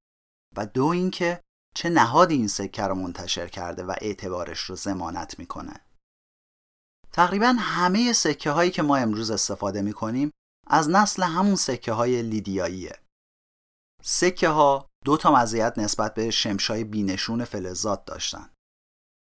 و 0.56 0.66
دو 0.66 0.86
اینکه 0.86 1.42
چه 1.76 1.88
نهادی 1.88 2.34
این 2.34 2.48
سکه 2.48 2.82
رو 2.82 2.94
منتشر 2.94 3.46
کرده 3.46 3.84
و 3.84 3.94
اعتبارش 4.00 4.60
رو 4.60 4.76
زمانت 4.76 5.38
می‌کنه. 5.38 5.80
تقریبا 7.18 7.56
همه 7.58 8.12
سکه 8.12 8.50
هایی 8.50 8.70
که 8.70 8.82
ما 8.82 8.96
امروز 8.96 9.30
استفاده 9.30 9.82
می 9.82 9.92
کنیم 9.92 10.30
از 10.66 10.90
نسل 10.90 11.22
همون 11.22 11.56
سکه 11.56 11.92
های 11.92 12.22
لیدیاییه. 12.22 12.98
سکه 14.02 14.48
ها 14.48 14.86
دو 15.04 15.16
تا 15.16 15.32
مزیت 15.32 15.78
نسبت 15.78 16.14
به 16.14 16.30
شمشای 16.30 16.84
بینشون 16.84 17.44
فلزات 17.44 18.04
داشتن. 18.04 18.50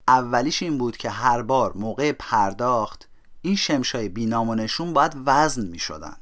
اولیش 0.07 0.63
این 0.63 0.77
بود 0.77 0.97
که 0.97 1.09
هر 1.09 1.41
بار 1.41 1.77
موقع 1.77 2.11
پرداخت 2.11 3.09
این 3.41 3.55
شمشای 3.55 4.09
بینام 4.09 4.49
و 4.49 4.55
نشون 4.55 4.93
باید 4.93 5.13
وزن 5.25 5.65
می 5.65 5.79
شدن. 5.79 6.17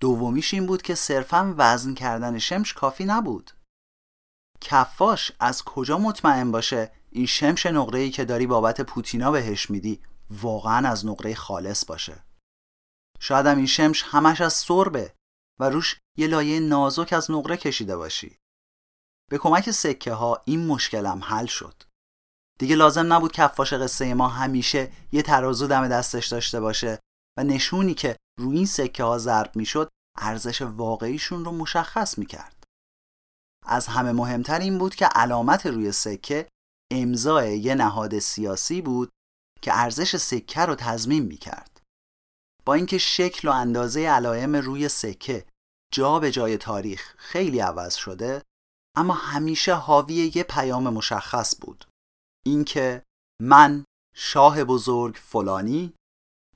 دومیش 0.00 0.54
این 0.54 0.66
بود 0.66 0.82
که 0.82 0.94
صرفا 0.94 1.54
وزن 1.58 1.94
کردن 1.94 2.38
شمش 2.38 2.72
کافی 2.72 3.04
نبود. 3.04 3.50
کفاش 4.60 5.32
از 5.40 5.64
کجا 5.64 5.98
مطمئن 5.98 6.50
باشه 6.50 6.92
این 7.10 7.26
شمش 7.26 7.66
نقره 7.66 8.10
که 8.10 8.24
داری 8.24 8.46
بابت 8.46 8.80
پوتینا 8.80 9.30
بهش 9.30 9.70
میدی 9.70 10.00
واقعا 10.30 10.88
از 10.88 11.06
نقره 11.06 11.34
خالص 11.34 11.84
باشه. 11.84 12.24
شاید 13.20 13.46
هم 13.46 13.56
این 13.56 13.66
شمش 13.66 14.02
همش 14.02 14.40
از 14.40 14.52
سربه 14.52 15.14
و 15.60 15.70
روش 15.70 16.00
یه 16.18 16.26
لایه 16.26 16.60
نازک 16.60 17.12
از 17.12 17.30
نقره 17.30 17.56
کشیده 17.56 17.96
باشی. 17.96 18.36
به 19.30 19.38
کمک 19.38 19.70
سکه 19.70 20.12
ها 20.12 20.42
این 20.44 20.66
مشکلم 20.66 21.24
حل 21.24 21.46
شد. 21.46 21.82
دیگه 22.58 22.76
لازم 22.76 23.12
نبود 23.12 23.32
کفاش 23.32 23.72
قصه 23.72 24.14
ما 24.14 24.28
همیشه 24.28 24.92
یه 25.12 25.22
ترازو 25.22 25.66
دم 25.66 25.88
دستش 25.88 26.26
داشته 26.26 26.60
باشه 26.60 26.98
و 27.38 27.44
نشونی 27.44 27.94
که 27.94 28.16
روی 28.40 28.56
این 28.56 28.66
سکه 28.66 29.04
ها 29.04 29.18
ضرب 29.18 29.56
می‌شد 29.56 29.88
ارزش 30.18 30.62
واقعیشون 30.62 31.44
رو 31.44 31.52
مشخص 31.52 32.18
می‌کرد. 32.18 32.64
از 33.66 33.86
همه 33.86 34.12
مهمتر 34.12 34.58
این 34.58 34.78
بود 34.78 34.94
که 34.94 35.06
علامت 35.06 35.66
روی 35.66 35.92
سکه 35.92 36.48
امضای 36.92 37.58
یه 37.58 37.74
نهاد 37.74 38.18
سیاسی 38.18 38.82
بود 38.82 39.10
که 39.62 39.78
ارزش 39.78 40.16
سکه 40.16 40.60
رو 40.60 40.74
تضمین 40.74 41.22
می 41.22 41.36
کرد. 41.36 41.80
با 42.64 42.74
اینکه 42.74 42.98
شکل 42.98 43.48
و 43.48 43.52
اندازه 43.52 44.00
علائم 44.00 44.56
روی 44.56 44.88
سکه 44.88 45.46
جا 45.92 46.18
به 46.18 46.30
جای 46.30 46.56
تاریخ 46.56 47.14
خیلی 47.18 47.60
عوض 47.60 47.94
شده 47.94 48.42
اما 48.96 49.14
همیشه 49.14 49.74
حاوی 49.74 50.32
یه 50.34 50.42
پیام 50.42 50.88
مشخص 50.88 51.56
بود 51.60 51.84
اینکه 52.46 53.02
من 53.42 53.84
شاه 54.16 54.64
بزرگ 54.64 55.14
فلانی 55.14 55.94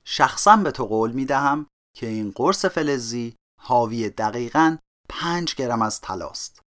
شخصا 0.05 0.55
به 0.55 0.71
تو 0.71 0.85
قول 0.85 1.11
می 1.11 1.25
دهم 1.25 1.67
که 1.97 2.07
این 2.07 2.31
قرص 2.35 2.65
فلزی 2.65 3.35
حاوی 3.61 4.09
دقیقا 4.09 4.77
پنج 5.09 5.55
گرم 5.55 5.81
از 5.81 6.01
طلاست 6.01 6.61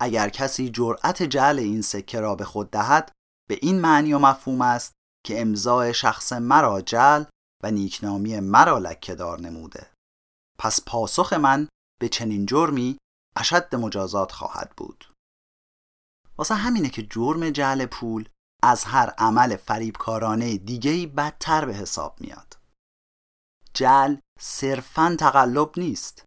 اگر 0.00 0.28
کسی 0.28 0.70
جرأت 0.70 1.22
جعل 1.22 1.58
این 1.58 1.82
سکه 1.82 2.20
را 2.20 2.34
به 2.34 2.44
خود 2.44 2.70
دهد 2.70 3.12
به 3.48 3.58
این 3.62 3.80
معنی 3.80 4.12
و 4.12 4.18
مفهوم 4.18 4.62
است 4.62 4.92
که 5.26 5.40
امضای 5.40 5.94
شخص 5.94 6.32
مرا 6.32 6.80
جل 6.80 7.24
و 7.62 7.70
نیکنامی 7.70 8.40
مرا 8.40 8.78
لکهدار 8.78 9.40
نموده. 9.40 9.90
پس 10.58 10.80
پاسخ 10.86 11.32
من 11.32 11.68
به 12.00 12.08
چنین 12.08 12.46
جرمی 12.46 12.98
اشد 13.36 13.74
مجازات 13.74 14.32
خواهد 14.32 14.72
بود. 14.76 15.12
واسه 16.38 16.54
همینه 16.54 16.88
که 16.88 17.02
جرم 17.02 17.50
جعل 17.50 17.86
پول 17.86 18.28
از 18.62 18.84
هر 18.84 19.10
عمل 19.18 19.56
فریبکارانه 19.56 20.56
دیگهی 20.56 21.06
بدتر 21.06 21.64
به 21.64 21.74
حساب 21.74 22.20
میاد. 22.20 22.58
جل 23.74 24.16
صرفا 24.40 25.16
تقلب 25.18 25.70
نیست. 25.76 26.24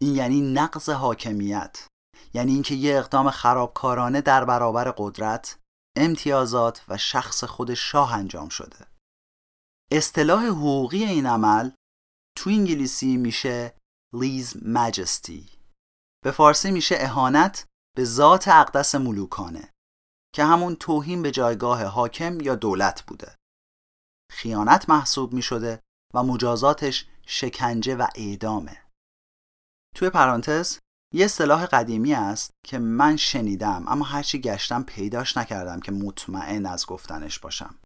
این 0.00 0.14
یعنی 0.14 0.40
نقض 0.40 0.88
حاکمیت 0.88 1.86
یعنی 2.34 2.52
اینکه 2.52 2.74
یه 2.74 2.98
اقدام 2.98 3.30
خرابکارانه 3.30 4.20
در 4.20 4.44
برابر 4.44 4.94
قدرت 4.96 5.58
امتیازات 5.96 6.84
و 6.88 6.96
شخص 6.96 7.44
خود 7.44 7.74
شاه 7.74 8.14
انجام 8.14 8.48
شده. 8.48 8.86
اصطلاح 9.92 10.46
حقوقی 10.46 11.04
این 11.04 11.26
عمل 11.26 11.70
تو 12.36 12.50
انگلیسی 12.50 13.16
میشه 13.16 13.74
لیز 14.14 14.56
مجستی 14.66 15.48
به 16.24 16.30
فارسی 16.30 16.70
میشه 16.70 16.96
اهانت 16.98 17.66
به 17.96 18.04
ذات 18.04 18.48
اقدس 18.48 18.94
ملوکانه 18.94 19.72
که 20.34 20.44
همون 20.44 20.76
توهین 20.76 21.22
به 21.22 21.30
جایگاه 21.30 21.84
حاکم 21.84 22.40
یا 22.40 22.54
دولت 22.54 23.02
بوده. 23.02 23.36
خیانت 24.32 24.88
محسوب 24.88 25.32
می 25.32 25.42
شده 25.42 25.80
و 26.14 26.22
مجازاتش 26.22 27.06
شکنجه 27.26 27.96
و 27.96 28.06
اعدامه. 28.14 28.82
توی 29.96 30.10
پرانتز 30.10 30.78
یه 31.14 31.24
اصطلاح 31.24 31.66
قدیمی 31.66 32.14
است 32.14 32.50
که 32.66 32.78
من 32.78 33.16
شنیدم 33.16 33.84
اما 33.88 34.04
هرچی 34.04 34.40
گشتم 34.40 34.82
پیداش 34.82 35.36
نکردم 35.36 35.80
که 35.80 35.92
مطمئن 35.92 36.66
از 36.66 36.86
گفتنش 36.86 37.38
باشم 37.38 37.78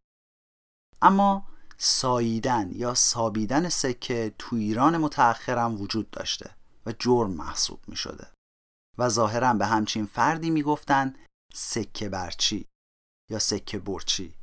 اما 1.03 1.49
ساییدن 1.79 2.71
یا 2.73 2.95
سابیدن 2.95 3.69
سکه 3.69 4.35
تو 4.39 4.57
ایران 4.57 4.97
متأخرم 4.97 5.81
وجود 5.81 6.11
داشته 6.11 6.51
و 6.87 6.93
جرم 6.99 7.31
محسوب 7.31 7.81
می 7.89 7.97
شده 7.97 8.27
و 8.99 9.09
ظاهرا 9.09 9.55
به 9.55 9.67
همچین 9.67 10.07
فردی 10.07 10.51
می 10.51 10.63
گفتن 10.63 11.15
سکه 11.55 12.09
برچی 12.09 12.67
یا 13.31 13.39
سکه 13.39 13.79
برچی 13.79 14.35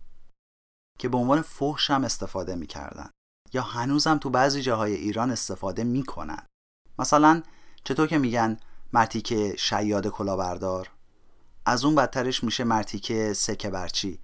که 0.99 1.09
به 1.09 1.17
عنوان 1.17 1.41
فحش 1.41 1.89
هم 1.89 2.03
استفاده 2.03 2.55
می 2.55 2.67
کردن. 2.67 3.09
یا 3.53 3.61
هنوزم 3.61 4.17
تو 4.17 4.29
بعضی 4.29 4.61
جاهای 4.61 4.93
ایران 4.93 5.31
استفاده 5.31 5.83
می 5.83 6.03
کنن. 6.03 6.45
مثلا 6.99 7.43
چطور 7.83 8.07
که 8.07 8.17
میگن 8.17 8.57
مرتیکه 8.95 9.55
شیاد 9.57 10.07
کلاهبردار. 10.07 10.91
از 11.65 11.85
اون 11.85 11.95
بدترش 11.95 12.43
میشه 12.43 12.63
مرتیکه 12.63 13.33
سکه 13.33 13.69
برچی. 13.69 14.19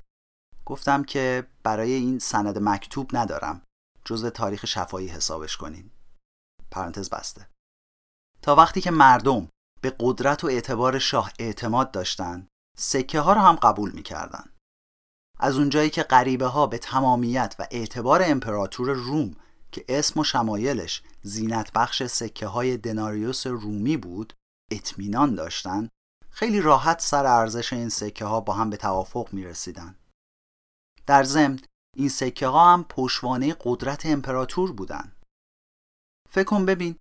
گفتم 0.66 1.04
که 1.04 1.48
برای 1.64 1.94
این 1.94 2.20
سند 2.20 2.58
مکتوب 2.62 3.10
ندارم. 3.14 3.62
جزء 4.06 4.30
تاریخ 4.30 4.66
شفایی 4.66 5.08
حسابش 5.08 5.58
کنین. 5.58 5.92
پرانتز 6.72 7.10
بسته. 7.10 7.48
تا 8.42 8.56
وقتی 8.56 8.82
که 8.82 8.92
مردم 8.92 9.50
به 9.82 9.96
قدرت 10.00 10.44
و 10.44 10.48
اعتبار 10.48 11.00
شاه 11.00 11.32
اعتماد 11.40 11.92
داشتن 11.92 12.48
سکه 12.78 13.20
ها 13.20 13.34
رو 13.34 13.42
هم 13.42 13.56
قبول 13.56 13.92
می‌کردن. 13.92 14.50
از 15.40 15.58
اونجایی 15.58 15.90
که 15.90 16.04
غریبه 16.04 16.46
ها 16.46 16.68
به 16.68 16.78
تمامیت 16.78 17.56
و 17.60 17.68
اعتبار 17.72 18.22
امپراتور 18.26 18.92
روم 18.92 19.36
که 19.72 19.86
اسم 19.90 20.20
و 20.20 20.24
شمایلش 20.24 21.04
زینت 21.22 21.72
بخش 21.74 22.04
سکه 22.04 22.48
های 22.48 22.78
دناریوس 22.78 23.48
رومی 23.48 23.98
بود 23.98 24.34
اطمینان 24.72 25.36
داشتن 25.36 25.90
خیلی 26.30 26.62
راحت 26.62 27.02
سر 27.02 27.26
ارزش 27.26 27.74
این 27.74 27.90
سکه 27.90 28.26
ها 28.26 28.42
با 28.42 28.54
هم 28.54 28.70
به 28.70 28.78
توافق 28.78 29.34
می 29.34 29.44
رسیدن. 29.44 29.96
در 31.06 31.24
ضمن 31.24 31.60
این 31.98 32.10
سکه 32.10 32.48
ها 32.48 32.74
هم 32.74 32.84
پشوانه 32.84 33.56
قدرت 33.62 34.06
امپراتور 34.06 34.72
بودن. 34.72 35.16
فکر 36.30 36.44
کن 36.44 36.66
ببین 36.66 36.96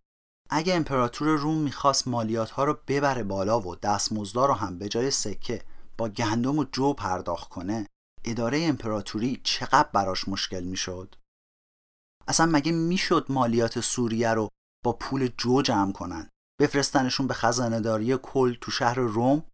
اگه 0.51 0.75
امپراتور 0.75 1.29
روم 1.29 1.59
می‌خواست 1.59 2.09
مالیات 2.09 2.51
ها 2.51 2.65
رو 2.65 2.79
ببره 2.89 3.23
بالا 3.23 3.61
و 3.61 3.77
دستمزدا 3.77 4.47
رو 4.47 4.55
هم 4.55 4.79
به 4.79 4.89
جای 4.89 5.11
سکه 5.11 5.65
با 5.99 6.09
گندم 6.09 6.59
و 6.59 6.65
جو 6.65 6.93
پرداخت 6.93 7.49
کنه 7.49 7.87
اداره 8.25 8.61
امپراتوری 8.63 9.41
چقدر 9.45 9.89
براش 9.93 10.29
مشکل 10.29 10.65
می‌شد 10.65 11.15
اصلا 12.29 12.47
مگه 12.47 12.73
می‌شد 12.73 13.27
مالیات 13.29 13.81
سوریه 13.81 14.35
رو 14.35 14.49
با 14.85 14.93
پول 14.93 15.31
جو 15.39 15.63
جمع 15.63 15.93
کنن 15.93 16.29
بفرستنشون 16.61 17.27
به 17.27 17.35
خزانهداری 17.35 18.17
کل 18.17 18.55
تو 18.61 18.71
شهر 18.71 18.99
روم 18.99 19.45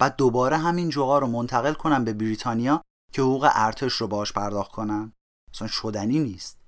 بعد 0.00 0.16
دوباره 0.16 0.56
همین 0.56 0.88
جوها 0.88 1.18
رو 1.18 1.26
منتقل 1.26 1.72
کنن 1.72 2.04
به 2.04 2.12
بریتانیا 2.12 2.82
که 3.12 3.22
حقوق 3.22 3.48
ارتش 3.54 3.92
رو 3.92 4.06
باش 4.06 4.32
پرداخت 4.32 4.72
کنن. 4.72 5.12
اصلا 5.54 5.68
شدنی 5.68 6.18
نیست. 6.18 6.60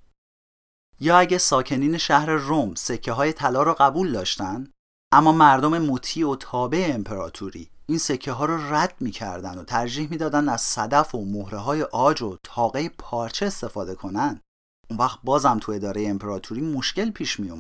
یا 1.01 1.19
اگه 1.19 1.39
ساکنین 1.39 1.99
شهر 1.99 2.31
روم 2.31 2.75
سکه 2.75 3.13
های 3.13 3.33
طلا 3.33 3.63
رو 3.63 3.75
قبول 3.75 4.13
داشتن 4.13 4.71
اما 5.13 5.33
مردم 5.33 5.79
مطیع 5.79 6.29
و 6.29 6.37
تابع 6.37 6.91
امپراتوری 6.95 7.71
این 7.87 7.99
سکه 7.99 8.33
ها 8.33 8.45
رو 8.45 8.75
رد 8.75 8.95
می‌کردن 9.01 9.59
و 9.59 9.65
ترجیح 9.65 10.11
می‌دادن 10.11 10.49
از 10.49 10.61
صدف 10.61 11.15
و 11.15 11.25
مهره 11.25 11.59
های 11.59 11.83
آج 11.83 12.23
و 12.23 12.37
تاقه 12.43 12.89
پارچه 12.89 13.47
استفاده 13.47 13.95
کنن 13.95 14.41
اون 14.91 14.99
وقت 14.99 15.19
بازم 15.25 15.59
تو 15.59 15.73
اداره 15.73 16.09
امپراتوری 16.09 16.61
مشکل 16.61 17.11
پیش 17.11 17.41
می 17.41 17.51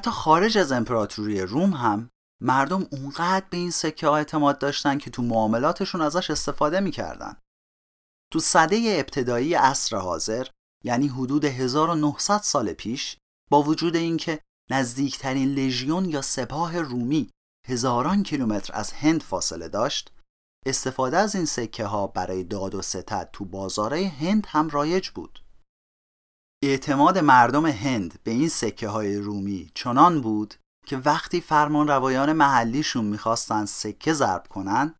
حتی 0.00 0.10
خارج 0.10 0.58
از 0.58 0.72
امپراتوری 0.72 1.40
روم 1.40 1.70
هم 1.70 2.10
مردم 2.42 2.86
اونقدر 2.92 3.46
به 3.50 3.56
این 3.56 3.70
سکه 3.70 4.06
ها 4.06 4.16
اعتماد 4.16 4.58
داشتن 4.58 4.98
که 4.98 5.10
تو 5.10 5.22
معاملاتشون 5.22 6.00
ازش 6.00 6.30
استفاده 6.30 6.80
می‌کردن. 6.80 7.36
تو 8.32 8.38
صده 8.38 8.96
ابتدایی 9.00 9.54
عصر 9.54 9.96
حاضر 9.96 10.46
یعنی 10.84 11.08
حدود 11.08 11.44
1900 11.44 12.38
سال 12.38 12.72
پیش 12.72 13.16
با 13.50 13.62
وجود 13.62 13.96
اینکه 13.96 14.40
نزدیکترین 14.70 15.54
لژیون 15.54 16.04
یا 16.04 16.22
سپاه 16.22 16.80
رومی 16.80 17.30
هزاران 17.68 18.22
کیلومتر 18.22 18.74
از 18.74 18.92
هند 18.92 19.22
فاصله 19.22 19.68
داشت 19.68 20.12
استفاده 20.66 21.16
از 21.16 21.34
این 21.34 21.44
سکه 21.44 21.84
ها 21.84 22.06
برای 22.06 22.44
داد 22.44 22.74
و 22.74 22.82
ستد 22.82 23.30
تو 23.32 23.44
بازارهای 23.44 24.04
هند 24.04 24.46
هم 24.48 24.68
رایج 24.68 25.08
بود 25.08 25.44
اعتماد 26.62 27.18
مردم 27.18 27.66
هند 27.66 28.18
به 28.24 28.30
این 28.30 28.48
سکه 28.48 28.88
های 28.88 29.16
رومی 29.16 29.70
چنان 29.74 30.20
بود 30.20 30.54
که 30.86 30.96
وقتی 30.96 31.40
فرمان 31.40 31.88
روایان 31.88 32.32
محلیشون 32.32 33.04
می‌خواستن 33.04 33.64
سکه 33.64 34.12
ضرب 34.12 34.46
کنن 34.46 34.94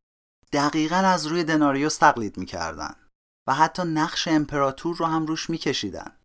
دقیقا 0.53 0.97
از 0.97 1.27
روی 1.27 1.45
دناریوس 1.45 1.97
تقلید 1.97 2.39
می‌کردن 2.39 2.95
و 3.49 3.55
حتی 3.55 3.83
نقش 3.83 4.29
امپراتور 4.29 4.97
رو 4.97 5.07
هم 5.07 5.27
روش 5.27 5.51
میکشیدن 5.51 6.17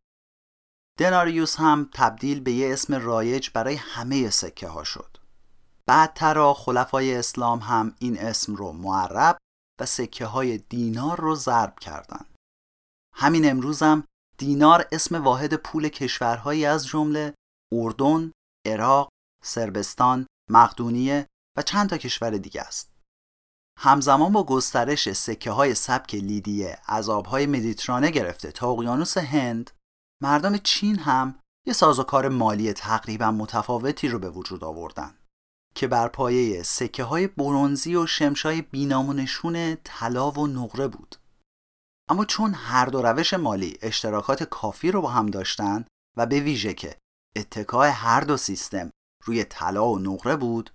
دناریوس 0.99 1.55
هم 1.55 1.89
تبدیل 1.93 2.39
به 2.39 2.51
یه 2.51 2.73
اسم 2.73 2.93
رایج 2.93 3.49
برای 3.53 3.75
همه 3.75 4.29
سکه 4.29 4.67
ها 4.67 4.83
شد 4.83 5.17
بعدترا 5.87 6.53
خلفای 6.53 7.15
اسلام 7.15 7.59
هم 7.59 7.95
این 7.99 8.19
اسم 8.19 8.55
رو 8.55 8.71
معرب 8.71 9.37
و 9.81 9.85
سکه 9.85 10.25
های 10.25 10.57
دینار 10.57 11.21
رو 11.21 11.35
ضرب 11.35 11.79
کردند. 11.79 12.35
همین 13.15 13.49
امروزم 13.49 14.03
دینار 14.37 14.87
اسم 14.91 15.23
واحد 15.23 15.53
پول 15.53 15.89
کشورهایی 15.89 16.65
از 16.65 16.87
جمله 16.87 17.33
اردن، 17.73 18.31
عراق، 18.67 19.09
سربستان، 19.43 20.27
مقدونیه 20.51 21.27
و 21.57 21.61
چند 21.61 21.89
تا 21.89 21.97
کشور 21.97 22.29
دیگه 22.29 22.61
است. 22.61 22.91
همزمان 23.79 24.31
با 24.31 24.43
گسترش 24.43 25.13
سکه 25.13 25.51
های 25.51 25.75
سبک 25.75 26.15
لیدیه 26.15 26.79
از 26.85 27.09
آبهای 27.09 27.45
مدیترانه 27.45 28.11
گرفته 28.11 28.51
تا 28.51 28.69
اقیانوس 28.69 29.17
هند 29.17 29.71
مردم 30.23 30.57
چین 30.57 30.99
هم 30.99 31.39
یه 31.67 31.73
سازوکار 31.73 32.29
مالی 32.29 32.73
تقریبا 32.73 33.31
متفاوتی 33.31 34.07
رو 34.07 34.19
به 34.19 34.29
وجود 34.29 34.63
آوردن 34.63 35.17
که 35.75 35.87
بر 35.87 36.07
پایه 36.07 36.63
سکه 36.63 37.03
های 37.03 37.27
برونزی 37.27 37.95
و 37.95 38.05
شمشای 38.05 38.61
بینامونشون 38.61 39.75
طلا 39.83 40.31
و 40.31 40.47
نقره 40.47 40.87
بود. 40.87 41.15
اما 42.09 42.25
چون 42.25 42.53
هر 42.53 42.85
دو 42.85 43.01
روش 43.01 43.33
مالی 43.33 43.77
اشتراکات 43.81 44.43
کافی 44.43 44.91
رو 44.91 45.01
با 45.01 45.09
هم 45.09 45.25
داشتن 45.25 45.85
و 46.17 46.25
به 46.25 46.39
ویژه 46.39 46.73
که 46.73 46.97
اتکای 47.35 47.89
هر 47.89 48.21
دو 48.21 48.37
سیستم 48.37 48.91
روی 49.23 49.43
طلا 49.43 49.89
و 49.89 49.99
نقره 49.99 50.35
بود 50.35 50.69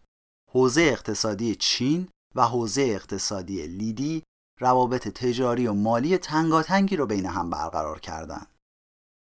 حوزه 0.52 0.82
اقتصادی 0.82 1.54
چین 1.54 2.08
و 2.34 2.42
حوزه 2.42 2.82
اقتصادی 2.82 3.66
لیدی 3.66 4.22
روابط 4.60 5.08
تجاری 5.08 5.66
و 5.66 5.72
مالی 5.72 6.18
تنگاتنگی 6.18 6.96
رو 6.96 7.06
بین 7.06 7.26
هم 7.26 7.50
برقرار 7.50 8.00
کردند. 8.00 8.46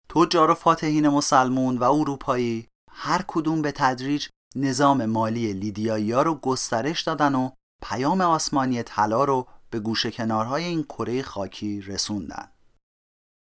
تجار 0.09 0.51
و 0.51 0.55
فاتحین 0.55 1.09
مسلمون 1.09 1.79
و 1.79 1.85
اروپایی 1.85 2.69
هر 2.91 3.25
کدوم 3.29 3.63
به 3.63 3.73
تدریج 3.73 4.29
نظام 4.57 5.07
مالی 5.07 5.53
لیدیایی 5.53 6.13
رو 6.13 6.35
گسترش 6.35 7.03
دادن 7.03 7.35
و 7.35 7.51
پیام 7.83 8.21
آسمانی 8.21 8.83
طلا 8.83 9.25
رو 9.25 9.47
به 9.71 9.81
گوشه 9.81 10.11
کنارهای 10.11 10.65
این 10.65 10.83
کره 10.83 11.23
خاکی 11.23 11.81
رسوندن. 11.81 12.53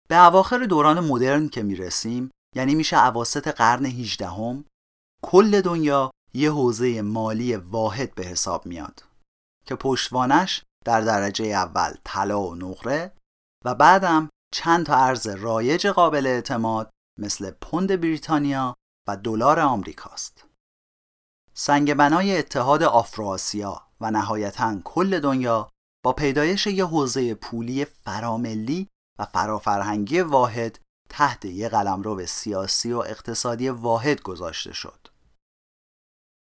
به 0.09 0.25
اواخر 0.25 0.57
دوران 0.57 0.99
مدرن 0.99 1.49
که 1.49 1.63
می‌رسیم 1.63 2.31
یعنی 2.55 2.75
میشه 2.75 2.97
عواست 2.97 3.47
قرن 3.47 3.85
18 3.85 4.27
هم، 4.27 4.65
کل 5.23 5.61
دنیا 5.61 6.11
یه 6.33 6.51
حوزه 6.51 7.01
مالی 7.01 7.55
واحد 7.55 8.15
به 8.15 8.23
حساب 8.23 8.65
میاد 8.65 9.03
که 9.65 9.75
پشتوانش 9.75 10.63
در 10.85 11.01
درجه 11.01 11.45
اول 11.45 11.93
طلا 12.03 12.41
و 12.41 12.55
نقره 12.55 13.11
و 13.65 13.75
بعدم 13.75 14.29
چند 14.53 14.85
تا 14.85 14.95
ارز 14.95 15.27
رایج 15.27 15.87
قابل 15.87 16.27
اعتماد 16.27 16.89
مثل 17.19 17.51
پوند 17.51 18.01
بریتانیا 18.01 18.75
و 19.07 19.17
دلار 19.17 19.59
آمریکاست. 19.59 20.45
سنگ 21.53 21.93
بنای 21.93 22.37
اتحاد 22.37 22.83
آفراسیا 22.83 23.81
و 24.01 24.11
نهایتا 24.11 24.79
کل 24.83 25.19
دنیا 25.19 25.69
با 26.03 26.13
پیدایش 26.13 26.67
یه 26.67 26.85
حوزه 26.85 27.35
پولی 27.35 27.85
فراملی 27.85 28.89
و 29.19 29.25
فرافرهنگی 29.25 30.21
واحد 30.21 30.79
تحت 31.09 31.45
یه 31.45 31.69
قلمرو 31.69 32.25
سیاسی 32.25 32.93
و 32.93 32.97
اقتصادی 32.97 33.69
واحد 33.69 34.21
گذاشته 34.21 34.73
شد. 34.73 35.07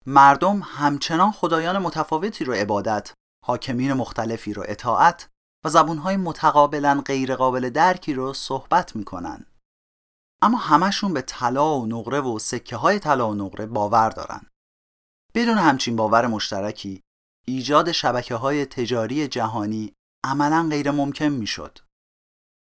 مردم 0.06 0.60
همچنان 0.60 1.32
خدایان 1.32 1.78
متفاوتی 1.78 2.44
رو 2.44 2.54
عبادت، 2.54 3.14
حاکمین 3.46 3.94
مختلفی 3.94 4.54
رو 4.54 4.64
اطاعت 4.68 5.30
و 5.66 5.70
زبونهای 5.70 6.18
متقابلا 6.18 7.04
غیرقابل 7.06 7.70
درکی 7.70 8.14
رو 8.14 8.34
صحبت 8.34 8.96
می‌کنن. 8.96 9.46
اما 10.42 10.58
همشون 10.58 11.14
به 11.14 11.22
طلا 11.22 11.80
و 11.80 11.86
نقره 11.86 12.22
و 12.22 12.40
سکه 12.40 12.76
های 12.76 13.00
طلا 13.00 13.30
و 13.30 13.36
نقره 13.36 13.66
باور 13.66 14.10
دارن. 14.10 14.42
بدون 15.36 15.58
همچین 15.58 15.96
باور 15.96 16.28
مشترکی 16.28 17.02
ایجاد 17.48 17.92
شبکه 17.92 18.36
های 18.36 18.66
تجاری 18.66 19.28
جهانی 19.28 19.94
عملا 20.26 20.68
غیر 20.70 20.92
ممکن 20.92 21.26
می‌شد. 21.26 21.80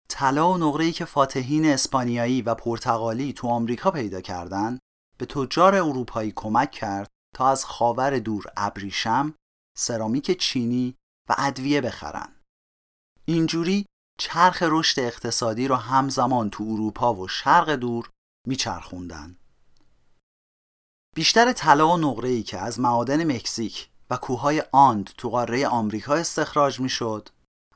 طلا 0.09 0.53
و 0.53 0.57
نقره‌ای 0.57 0.91
که 0.91 1.05
فاتحین 1.05 1.65
اسپانیایی 1.65 2.41
و 2.41 2.55
پرتغالی 2.55 3.33
تو 3.33 3.47
آمریکا 3.47 3.91
پیدا 3.91 4.21
کردند 4.21 4.79
به 5.17 5.25
تجار 5.25 5.75
اروپایی 5.75 6.33
کمک 6.35 6.71
کرد 6.71 7.07
تا 7.35 7.49
از 7.49 7.65
خاور 7.65 8.19
دور 8.19 8.45
ابریشم، 8.57 9.33
سرامیک 9.77 10.39
چینی 10.39 10.95
و 11.29 11.35
ادویه 11.37 11.81
بخرن. 11.81 12.35
اینجوری 13.25 13.85
چرخ 14.19 14.63
رشد 14.63 14.99
اقتصادی 14.99 15.67
رو 15.67 15.75
همزمان 15.75 16.49
تو 16.49 16.63
اروپا 16.63 17.13
و 17.13 17.27
شرق 17.27 17.69
دور 17.69 18.09
میچرخوندن. 18.47 19.37
بیشتر 21.15 21.53
طلا 21.53 21.87
و 21.93 21.97
نقره 21.97 22.29
ای 22.29 22.43
که 22.43 22.57
از 22.57 22.79
معادن 22.79 23.35
مکزیک 23.35 23.89
و 24.09 24.17
کوههای 24.17 24.63
آند 24.71 25.09
تو 25.17 25.29
قاره 25.29 25.67
آمریکا 25.67 26.15
استخراج 26.15 26.79
می‌شد 26.79 27.29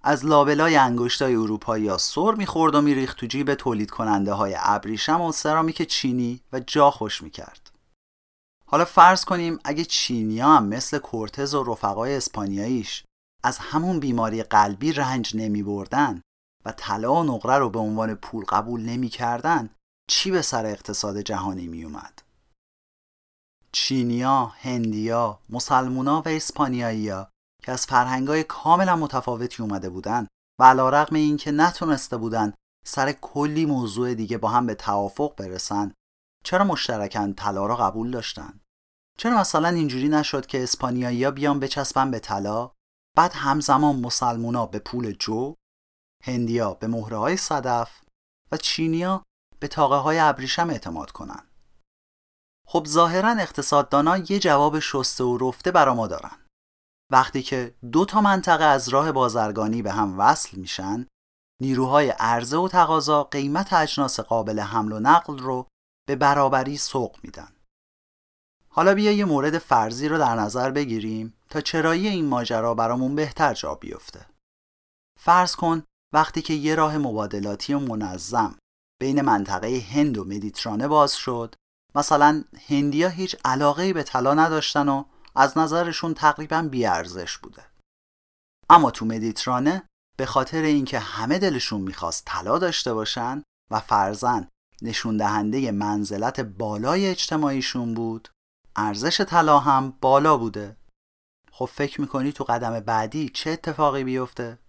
از 0.04 0.26
لابلای 0.26 0.76
انگشتای 0.76 1.36
اروپایی 1.36 1.88
ها 1.88 1.98
سر 1.98 2.32
می‌خورد 2.32 2.76
و 2.76 2.82
میریخت 2.82 3.18
تو 3.18 3.26
جیب 3.26 3.54
تولید 3.54 3.92
کننده 3.92 4.34
های 4.34 4.56
ابریشم 4.60 5.22
و 5.22 5.32
سرامیک 5.32 5.82
چینی 5.82 6.42
و 6.54 6.60
جا 6.60 6.92
خوش 6.92 7.24
می‌کرد. 7.24 7.72
حالا 8.66 8.86
فرض 8.86 9.26
کنیم 9.26 9.60
اگه 9.64 9.86
چینیا 9.86 10.48
هم 10.48 10.66
مثل 10.66 10.98
کورتز 10.98 11.54
و 11.54 11.64
رفقای 11.64 12.16
اسپانیاییش 12.16 13.04
از 13.44 13.58
همون 13.58 14.00
بیماری 14.00 14.44
قلبی 14.44 14.92
رنج 14.92 15.36
نمی 15.36 15.64
بردن 15.64 16.22
و 16.66 16.72
طلا 16.72 17.14
و 17.14 17.24
نقره 17.24 17.58
رو 17.58 17.70
به 17.70 17.80
عنوان 17.80 18.16
پول 18.16 18.46
قبول 18.46 18.82
نمی 18.82 19.10
کردن 19.10 19.70
چی 20.10 20.32
به 20.32 20.42
سر 20.42 20.66
اقتصاد 20.66 21.18
جهانی 21.18 21.68
می 21.68 21.84
اومد؟ 21.84 22.22
چینیا، 23.72 24.46
هندیا، 24.46 25.40
مسلمونا 25.50 26.22
و 26.22 26.28
اسپانیایی‌ها 26.28 27.30
که 27.64 27.72
از 27.72 27.86
فرهنگای 27.86 28.44
کاملا 28.44 28.96
متفاوتی 28.96 29.64
اومده 29.64 29.90
بودن 29.90 30.28
و 30.60 30.64
علا 30.64 30.90
رقم 30.90 31.16
این 31.16 31.38
که 31.38 31.52
نتونسته 31.52 32.18
بودن 32.18 32.54
سر 32.86 33.12
کلی 33.12 33.66
موضوع 33.66 34.14
دیگه 34.14 34.38
با 34.38 34.50
هم 34.50 34.66
به 34.66 34.76
توافق 34.76 35.36
برسن 35.36 35.94
چرا 36.44 36.64
مشترکن 36.64 37.34
طلا 37.34 37.66
را 37.66 37.76
قبول 37.76 38.12
داشتن؟ 38.12 38.60
چرا 39.18 39.38
مثلا 39.38 39.68
اینجوری 39.68 40.10
نشد 40.10 40.46
که 40.46 40.64
اسپانیایی‌ها 40.64 41.32
بیان 41.32 41.60
بچسبن 41.60 42.12
به 42.12 42.20
طلا 42.20 42.72
بعد 43.18 43.32
همزمان 43.34 43.96
مسلمونا 43.96 44.66
به 44.66 44.80
پول 44.80 45.12
جو 45.12 45.56
هندیا 46.24 46.74
به 46.74 46.88
مهره 46.88 47.18
های 47.18 47.38
صدف 47.38 48.02
و 48.52 48.58
چینیا 48.58 49.24
به 49.60 49.68
تاقه 49.68 49.96
های 49.96 50.20
ابریشم 50.20 50.70
اعتماد 50.70 51.12
کنن 51.12 51.51
خب 52.72 52.86
ظاهرا 52.88 53.30
اقتصاددانا 53.30 54.18
یه 54.18 54.40
جواب 54.40 54.80
شسته 54.80 55.24
و 55.24 55.38
رفته 55.38 55.72
برا 55.72 55.94
ما 55.94 56.08
دارن. 56.08 56.46
وقتی 57.12 57.44
که 57.44 57.76
دو 57.92 58.06
تا 58.06 58.22
منطقه 58.22 58.64
از 58.64 58.90
راه 58.90 59.12
بازرگانی 59.12 59.82
به 59.82 59.92
هم 59.92 60.20
وصل 60.20 60.58
میشن 60.58 61.08
نیروهای 61.62 62.10
عرضه 62.10 62.58
و 62.58 62.68
تقاضا 62.68 63.24
قیمت 63.24 63.74
اجناس 63.74 64.20
قابل 64.20 64.60
حمل 64.60 64.92
و 64.92 65.00
نقل 65.00 65.38
رو 65.38 65.68
به 66.08 66.16
برابری 66.16 66.78
سوق 66.78 67.18
میدن. 67.24 67.52
حالا 68.70 68.94
بیا 68.94 69.12
یه 69.12 69.26
مورد 69.26 69.58
فرضی 69.58 70.08
رو 70.08 70.18
در 70.18 70.36
نظر 70.36 70.72
بگیریم 70.72 71.34
تا 71.50 71.62
چرایی 71.62 72.08
این 72.08 72.26
ماجرا 72.26 72.74
برامون 72.74 73.16
بهتر 73.16 73.54
جا 73.54 73.76
بیفته. 73.76 74.26
فرض 75.20 75.56
کن 75.56 75.84
وقتی 76.14 76.42
که 76.42 76.54
یه 76.54 76.76
راه 76.76 76.98
مبادلاتی 76.98 77.74
و 77.74 77.80
منظم 77.80 78.58
بین 79.02 79.22
منطقه 79.22 79.84
هند 79.92 80.18
و 80.18 80.24
مدیترانه 80.24 80.88
باز 80.88 81.16
شد 81.16 81.56
مثلا 81.96 82.44
هندیا 82.68 83.10
هیچ 83.10 83.36
علاقه 83.46 83.94
به 83.94 84.04
طلا 84.04 84.34
نداشتن 84.34 84.90
و 84.90 85.04
از 85.36 85.58
نظرشون 85.58 86.14
تقریبا 86.14 86.62
بیارزش 86.62 87.38
بوده 87.38 87.66
اما 88.70 88.92
تو 88.92 89.06
مدیترانه 89.06 89.84
به 90.18 90.26
خاطر 90.26 90.62
اینکه 90.62 91.00
همه 91.00 91.40
دلشون 91.40 91.82
می‌خواست 91.82 92.26
طلا 92.26 92.58
داشته 92.58 92.94
باشن 92.94 93.44
و 93.72 93.80
فرزن 93.80 94.48
نشون 94.82 95.18
دهنده 95.18 95.72
منزلت 95.72 96.40
بالای 96.40 97.08
اجتماعیشون 97.08 97.94
بود 97.94 98.30
ارزش 98.76 99.22
طلا 99.22 99.60
هم 99.60 99.92
بالا 100.02 100.38
بوده 100.38 100.78
خب 101.52 101.66
فکر 101.66 102.02
می‌کنی 102.02 102.32
تو 102.32 102.44
قدم 102.44 102.80
بعدی 102.80 103.30
چه 103.30 103.50
اتفاقی 103.50 104.04
بیفته؟ 104.04 104.60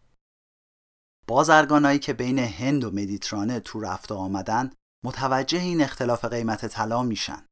بازرگانایی 1.26 1.98
که 1.98 2.12
بین 2.12 2.38
هند 2.38 2.84
و 2.84 2.90
مدیترانه 2.90 3.60
تو 3.60 3.80
رفت 3.80 4.12
آمدن 4.12 4.70
متوجه 5.04 5.58
این 5.58 5.82
اختلاف 5.82 6.24
قیمت 6.24 6.66
طلا 6.66 7.02
میشن 7.02 7.46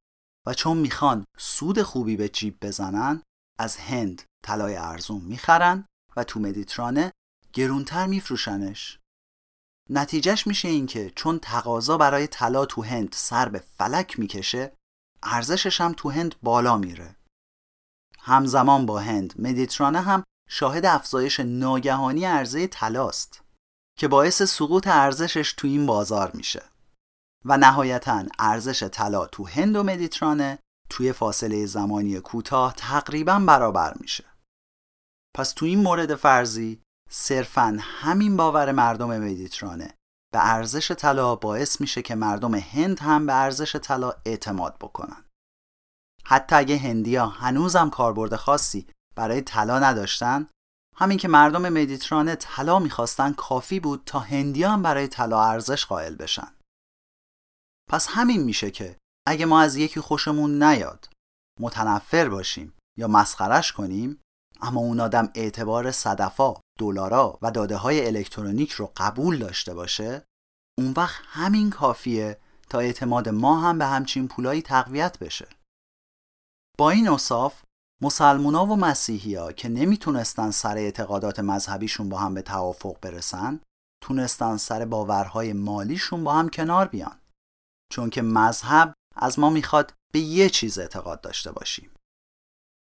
و 0.46 0.54
چون 0.54 0.76
می‌خوان 0.76 1.24
سود 1.38 1.82
خوبی 1.82 2.16
به 2.16 2.28
جیب 2.28 2.58
بزنن 2.60 3.22
از 3.58 3.76
هند 3.76 4.22
طلای 4.44 4.76
ارزون 4.76 5.20
می‌خرن 5.20 5.84
و 6.16 6.24
تو 6.24 6.40
مدیترانه 6.40 7.12
گرونتر 7.52 8.06
میفروشنش. 8.06 8.98
نتیجهش 9.90 10.46
میشه 10.46 10.68
اینکه 10.68 11.10
چون 11.10 11.38
تقاضا 11.38 11.98
برای 11.98 12.26
طلا 12.26 12.66
تو 12.66 12.82
هند 12.82 13.12
سر 13.12 13.48
به 13.48 13.58
فلک 13.58 14.18
می‌کشه 14.18 14.72
ارزشش 15.22 15.80
هم 15.80 15.92
تو 15.92 16.10
هند 16.10 16.34
بالا 16.42 16.76
میره. 16.76 17.16
همزمان 18.18 18.86
با 18.86 19.00
هند 19.00 19.40
مدیترانه 19.40 20.00
هم 20.00 20.24
شاهد 20.48 20.86
افزایش 20.86 21.40
ناگهانی 21.40 22.24
عرضه 22.24 22.66
طلاست 22.66 23.42
که 23.98 24.08
باعث 24.08 24.42
سقوط 24.42 24.86
ارزشش 24.88 25.52
تو 25.52 25.68
این 25.68 25.86
بازار 25.86 26.30
میشه. 26.34 26.69
و 27.44 27.56
نهایتا 27.56 28.24
ارزش 28.38 28.82
طلا 28.82 29.26
تو 29.26 29.46
هند 29.46 29.76
و 29.76 29.82
مدیترانه 29.82 30.58
توی 30.90 31.12
فاصله 31.12 31.66
زمانی 31.66 32.20
کوتاه 32.20 32.74
تقریبا 32.76 33.38
برابر 33.38 33.94
میشه. 34.00 34.24
پس 35.36 35.52
تو 35.52 35.66
این 35.66 35.82
مورد 35.82 36.14
فرضی 36.14 36.82
صرفا 37.10 37.78
همین 37.80 38.36
باور 38.36 38.72
مردم 38.72 39.18
مدیترانه 39.18 39.94
به 40.32 40.54
ارزش 40.54 40.92
طلا 40.92 41.36
باعث 41.36 41.80
میشه 41.80 42.02
که 42.02 42.14
مردم 42.14 42.54
هند 42.54 42.98
هم 42.98 43.26
به 43.26 43.34
ارزش 43.34 43.76
طلا 43.76 44.12
اعتماد 44.26 44.76
بکنن. 44.78 45.24
حتی 46.24 46.56
اگه 46.56 46.78
هندیا 46.78 47.26
هنوزم 47.26 47.90
کاربرد 47.90 48.36
خاصی 48.36 48.86
برای 49.16 49.40
طلا 49.40 49.78
نداشتن 49.78 50.46
همین 50.96 51.18
که 51.18 51.28
مردم 51.28 51.68
مدیترانه 51.68 52.36
طلا 52.36 52.78
می‌خواستن 52.78 53.32
کافی 53.32 53.80
بود 53.80 54.02
تا 54.06 54.18
هندیا 54.18 54.70
هم 54.70 54.82
برای 54.82 55.08
طلا 55.08 55.44
ارزش 55.44 55.86
قائل 55.86 56.14
بشن. 56.14 56.52
پس 57.90 58.06
همین 58.08 58.42
میشه 58.42 58.70
که 58.70 58.96
اگه 59.26 59.46
ما 59.46 59.60
از 59.60 59.76
یکی 59.76 60.00
خوشمون 60.00 60.62
نیاد 60.62 61.08
متنفر 61.60 62.28
باشیم 62.28 62.72
یا 62.98 63.08
مسخرش 63.08 63.72
کنیم 63.72 64.20
اما 64.60 64.80
اون 64.80 65.00
آدم 65.00 65.30
اعتبار 65.34 65.90
صدفا، 65.90 66.54
دلارا 66.78 67.38
و 67.42 67.50
داده 67.50 67.76
های 67.76 68.06
الکترونیک 68.06 68.72
رو 68.72 68.92
قبول 68.96 69.38
داشته 69.38 69.74
باشه 69.74 70.24
اون 70.78 70.92
وقت 70.96 71.22
همین 71.26 71.70
کافیه 71.70 72.38
تا 72.68 72.78
اعتماد 72.78 73.28
ما 73.28 73.60
هم 73.60 73.78
به 73.78 73.86
همچین 73.86 74.28
پولایی 74.28 74.62
تقویت 74.62 75.18
بشه. 75.18 75.48
با 76.78 76.90
این 76.90 77.08
اصاف 77.08 77.62
مسلمونا 78.02 78.66
و 78.66 78.76
مسیحیا 78.76 79.52
که 79.52 79.68
نمی‌تونستن 79.68 80.50
سر 80.50 80.76
اعتقادات 80.76 81.40
مذهبیشون 81.40 82.08
با 82.08 82.18
هم 82.18 82.34
به 82.34 82.42
توافق 82.42 82.96
برسن 83.00 83.60
تونستن 84.02 84.56
سر 84.56 84.84
باورهای 84.84 85.52
مالیشون 85.52 86.24
با 86.24 86.32
هم 86.32 86.48
کنار 86.48 86.88
بیان. 86.88 87.19
چون 87.90 88.10
که 88.10 88.22
مذهب 88.22 88.94
از 89.16 89.38
ما 89.38 89.50
می‌خواد 89.50 89.94
به 90.12 90.18
یه 90.18 90.50
چیز 90.50 90.78
اعتقاد 90.78 91.20
داشته 91.20 91.52
باشیم 91.52 91.90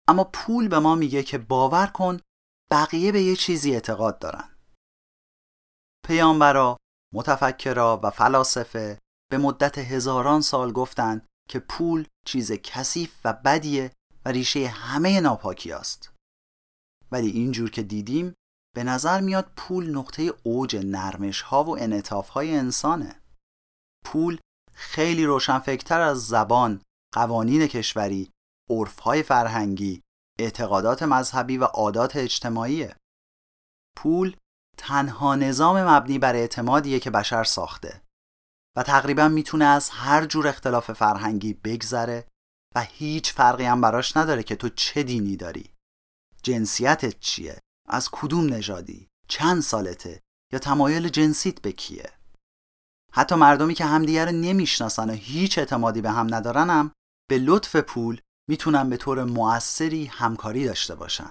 اما 0.09 0.25
پول 0.25 0.69
به 0.69 0.79
ما 0.79 0.95
میگه 0.95 1.23
که 1.23 1.39
باور 1.39 1.87
کن 1.87 2.21
بقیه 2.71 3.13
به 3.13 3.23
یه 3.23 3.37
چیزی 3.37 3.75
اعتقاد 3.75 4.19
دارن 4.19 4.51
پیامبرا، 6.07 6.77
متفکرا 7.15 8.01
و 8.03 8.11
فلاسفه 8.11 8.99
به 9.31 9.39
مدت 9.39 9.79
هزاران 9.79 10.41
سال 10.41 10.73
گفتند 10.73 11.27
که 11.49 11.59
پول 11.59 12.07
چیز 12.27 12.53
کثیف 12.53 13.21
و 13.25 13.33
بدیه 13.33 13.93
و 14.25 14.29
ریشه 14.29 14.67
همه 14.67 15.21
ناپاکی 15.21 15.73
است. 15.73 16.13
ولی 17.13 17.31
اینجور 17.31 17.71
که 17.71 17.83
دیدیم 17.83 18.35
به 18.75 18.85
نظر 18.85 19.21
میاد 19.21 19.53
پول 19.57 19.91
نقطه 19.91 20.33
اوج 20.43 20.77
نرمش 20.77 21.43
ها 21.43 21.65
و 21.65 21.79
انعطاف 21.79 22.29
های 22.29 22.57
انسانه. 22.57 23.23
پول 24.05 24.39
خیلی 24.75 25.25
روشنفکتر 25.25 26.01
از 26.01 26.27
زبان، 26.27 26.83
قوانین 27.15 27.67
کشوری، 27.67 28.31
عرفهای 28.71 29.23
فرهنگی، 29.23 30.03
اعتقادات 30.39 31.03
مذهبی 31.03 31.59
و 31.59 31.65
عادات 31.65 32.17
اجتماعیه. 32.17 32.97
پول 33.97 34.37
تنها 34.77 35.35
نظام 35.35 35.89
مبنی 35.89 36.19
بر 36.19 36.35
اعتمادیه 36.35 37.01
که 37.01 37.11
بشر 37.11 37.45
ساخته 37.45 38.03
و 38.77 38.83
تقریبا 38.83 39.29
می‌تونه 39.29 39.65
از 39.65 39.91
هر 39.91 40.27
جور 40.27 40.49
اختلاف 40.49 40.93
فرهنگی 40.93 41.55
بگذره 41.55 42.29
و 42.75 42.83
هیچ 42.83 43.33
فرقی 43.33 43.65
هم 43.65 43.81
براش 43.81 44.17
نداره 44.17 44.43
که 44.43 44.57
تو 44.57 44.69
چه 44.69 45.03
دینی 45.03 45.37
داری. 45.37 45.75
جنسیتت 46.43 47.21
چیه؟ 47.21 47.61
از 47.89 48.09
کدوم 48.13 48.55
نژادی؟ 48.55 49.09
چند 49.29 49.63
سالته؟ 49.63 50.23
یا 50.53 50.59
تمایل 50.59 51.09
جنسیت 51.09 51.61
به 51.61 51.73
کیه؟ 51.73 52.13
حتی 53.17 53.35
مردمی 53.35 53.75
که 53.75 53.85
همدیگه 53.85 54.25
رو 54.25 54.33
نمی‌شناسن 54.33 55.11
و 55.11 55.13
هیچ 55.13 55.59
اعتمادی 55.59 56.01
به 56.01 56.11
هم 56.11 56.35
ندارن 56.35 56.71
هم 56.71 56.93
به 57.31 57.39
لطف 57.39 57.77
پول 57.77 58.21
می‌تونن 58.49 58.91
به 58.91 58.97
طور 58.97 59.25
موثری 59.25 60.05
همکاری 60.05 60.65
داشته 60.65 60.95
باشن. 60.95 61.31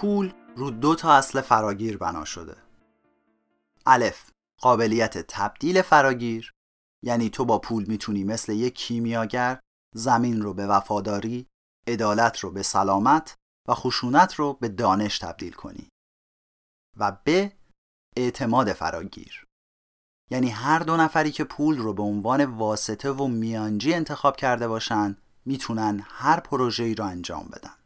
پول 0.00 0.32
رو 0.56 0.70
دو 0.70 0.94
تا 0.94 1.12
اصل 1.12 1.40
فراگیر 1.40 1.98
بنا 1.98 2.24
شده. 2.24 2.56
الف 3.86 4.30
قابلیت 4.60 5.18
تبدیل 5.18 5.82
فراگیر 5.82 6.52
یعنی 7.02 7.30
تو 7.30 7.44
با 7.44 7.58
پول 7.58 7.84
می‌تونی 7.88 8.24
مثل 8.24 8.52
یک 8.52 8.74
کیمیاگر 8.74 9.60
زمین 9.94 10.42
رو 10.42 10.54
به 10.54 10.66
وفاداری 10.66 11.46
عدالت 11.86 12.38
رو 12.38 12.50
به 12.50 12.62
سلامت 12.62 13.34
و 13.68 13.74
خشونت 13.74 14.34
رو 14.34 14.52
به 14.52 14.68
دانش 14.68 15.18
تبدیل 15.18 15.52
کنی. 15.52 15.88
و 16.96 17.16
ب 17.26 17.48
اعتماد 18.16 18.72
فراگیر. 18.72 19.44
یعنی 20.30 20.48
هر 20.48 20.78
دو 20.78 20.96
نفری 20.96 21.32
که 21.32 21.44
پول 21.44 21.78
رو 21.78 21.92
به 21.92 22.02
عنوان 22.02 22.44
واسطه 22.44 23.10
و 23.10 23.26
میانجی 23.26 23.94
انتخاب 23.94 24.36
کرده 24.36 24.68
باشن 24.68 25.16
می‌تونن 25.44 26.04
هر 26.08 26.40
پروژه‌ای 26.40 26.94
رو 26.94 27.04
انجام 27.04 27.48
بدن. 27.52 27.85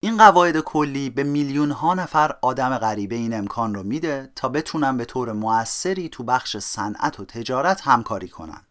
این 0.00 0.16
قواعد 0.16 0.60
کلی 0.60 1.10
به 1.10 1.22
میلیون 1.22 1.70
ها 1.70 1.94
نفر 1.94 2.38
آدم 2.42 2.78
غریبه 2.78 3.14
این 3.16 3.34
امکان 3.34 3.74
رو 3.74 3.82
میده 3.82 4.32
تا 4.36 4.48
بتونن 4.48 4.96
به 4.96 5.04
طور 5.04 5.32
موثری 5.32 6.08
تو 6.08 6.24
بخش 6.24 6.56
صنعت 6.56 7.20
و 7.20 7.24
تجارت 7.24 7.80
همکاری 7.80 8.28
کنن. 8.28 8.66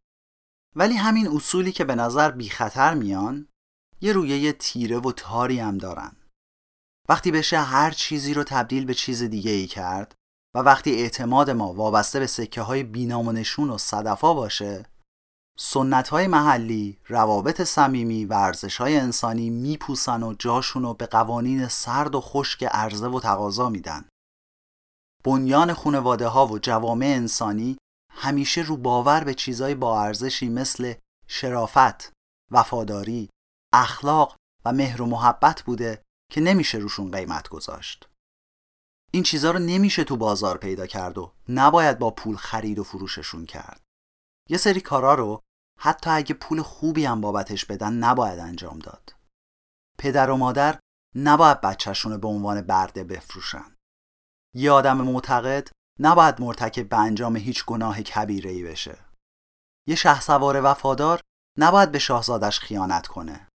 ولی 0.75 0.93
همین 0.93 1.27
اصولی 1.27 1.71
که 1.71 1.83
به 1.83 1.95
نظر 1.95 2.31
بی 2.31 2.49
خطر 2.49 2.93
میان 2.93 3.47
یه 4.01 4.13
رویه 4.13 4.53
تیره 4.53 4.97
و 4.97 5.11
تاری 5.11 5.59
هم 5.59 5.77
دارن. 5.77 6.15
وقتی 7.09 7.31
بشه 7.31 7.59
هر 7.59 7.91
چیزی 7.91 8.33
رو 8.33 8.43
تبدیل 8.43 8.85
به 8.85 8.93
چیز 8.93 9.23
دیگه 9.23 9.51
ای 9.51 9.67
کرد 9.67 10.15
و 10.55 10.59
وقتی 10.59 10.95
اعتماد 10.95 11.49
ما 11.49 11.73
وابسته 11.73 12.19
به 12.19 12.27
سکه 12.27 12.61
های 12.61 12.83
بینام 12.83 13.27
و 13.27 13.31
نشون 13.31 13.69
و 13.69 13.77
صدفا 13.77 14.33
باشه 14.33 14.85
سنت 15.59 16.07
های 16.09 16.27
محلی، 16.27 16.99
روابط 17.07 17.61
صمیمی 17.61 18.25
و 18.25 18.33
ارزش 18.33 18.77
های 18.77 18.97
انسانی 18.97 19.49
میپوسن 19.49 20.23
و 20.23 20.33
جاشون 20.33 20.83
رو 20.83 20.93
به 20.93 21.05
قوانین 21.05 21.67
سرد 21.67 22.15
و 22.15 22.21
خشک 22.21 22.63
عرضه 22.63 23.07
و 23.07 23.19
تقاضا 23.19 23.69
میدن. 23.69 24.05
بنیان 25.25 25.73
خانواده 25.73 26.27
ها 26.27 26.47
و 26.47 26.59
جوامع 26.59 27.05
انسانی 27.05 27.77
همیشه 28.11 28.61
رو 28.61 28.77
باور 28.77 29.23
به 29.23 29.33
چیزای 29.33 29.75
با 29.75 30.01
ارزشی 30.01 30.49
مثل 30.49 30.93
شرافت، 31.27 32.13
وفاداری، 32.51 33.29
اخلاق 33.73 34.35
و 34.65 34.73
مهر 34.73 35.01
و 35.01 35.05
محبت 35.05 35.61
بوده 35.61 36.03
که 36.31 36.41
نمیشه 36.41 36.77
روشون 36.77 37.11
قیمت 37.11 37.49
گذاشت. 37.49 38.09
این 39.11 39.23
چیزها 39.23 39.51
رو 39.51 39.59
نمیشه 39.59 40.03
تو 40.03 40.17
بازار 40.17 40.57
پیدا 40.57 40.87
کرد 40.87 41.17
و 41.17 41.33
نباید 41.49 41.99
با 41.99 42.11
پول 42.11 42.35
خرید 42.35 42.79
و 42.79 42.83
فروششون 42.83 43.45
کرد. 43.45 43.81
یه 44.49 44.57
سری 44.57 44.81
کارا 44.81 45.13
رو 45.13 45.41
حتی 45.79 46.09
اگه 46.09 46.35
پول 46.35 46.61
خوبی 46.61 47.05
هم 47.05 47.21
بابتش 47.21 47.65
بدن 47.65 47.93
نباید 47.93 48.39
انجام 48.39 48.79
داد. 48.79 49.15
پدر 49.99 50.29
و 50.29 50.37
مادر 50.37 50.79
نباید 51.15 51.61
بچهشون 51.61 52.17
به 52.17 52.27
عنوان 52.27 52.61
برده 52.61 53.03
بفروشن. 53.03 53.75
یه 54.55 54.71
آدم 54.71 54.97
معتقد 54.97 55.69
نباید 55.99 56.41
مرتکب 56.41 56.89
به 56.89 56.97
انجام 56.97 57.35
هیچ 57.35 57.65
گناه 57.65 58.01
کبیره 58.01 58.51
ای 58.51 58.63
بشه. 58.63 58.97
یه 59.87 60.19
سوار 60.19 60.61
وفادار 60.63 61.21
نباید 61.57 61.91
به 61.91 61.99
شاهزادش 61.99 62.59
خیانت 62.59 63.07
کنه. 63.07 63.47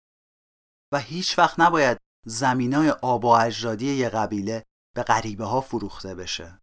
و 0.92 0.98
هیچ 0.98 1.38
وقت 1.38 1.61
نباید 1.61 1.98
زمینای 2.26 2.90
آب 2.90 3.24
و 3.24 3.28
اجدادی 3.28 3.94
یه 3.94 4.09
قبیله 4.09 4.64
به 4.94 5.02
غریبه 5.02 5.44
ها 5.44 5.61
فروخته 5.61 6.14
بشه. 6.14 6.59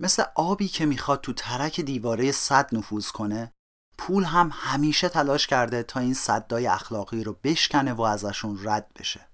مثل 0.00 0.24
آبی 0.34 0.68
که 0.68 0.86
می‌خواد 0.86 1.20
تو 1.20 1.32
ترک 1.32 1.80
دیواره 1.80 2.32
صد 2.32 2.74
نفوذ 2.74 3.10
کنه 3.10 3.52
پول 3.98 4.24
هم 4.24 4.50
همیشه 4.52 5.08
تلاش 5.08 5.46
کرده 5.46 5.82
تا 5.82 6.00
این 6.00 6.14
صدای 6.14 6.66
اخلاقی 6.66 7.24
رو 7.24 7.36
بشکنه 7.44 7.92
و 7.92 8.02
ازشون 8.02 8.58
رد 8.62 8.92
بشه. 8.98 9.28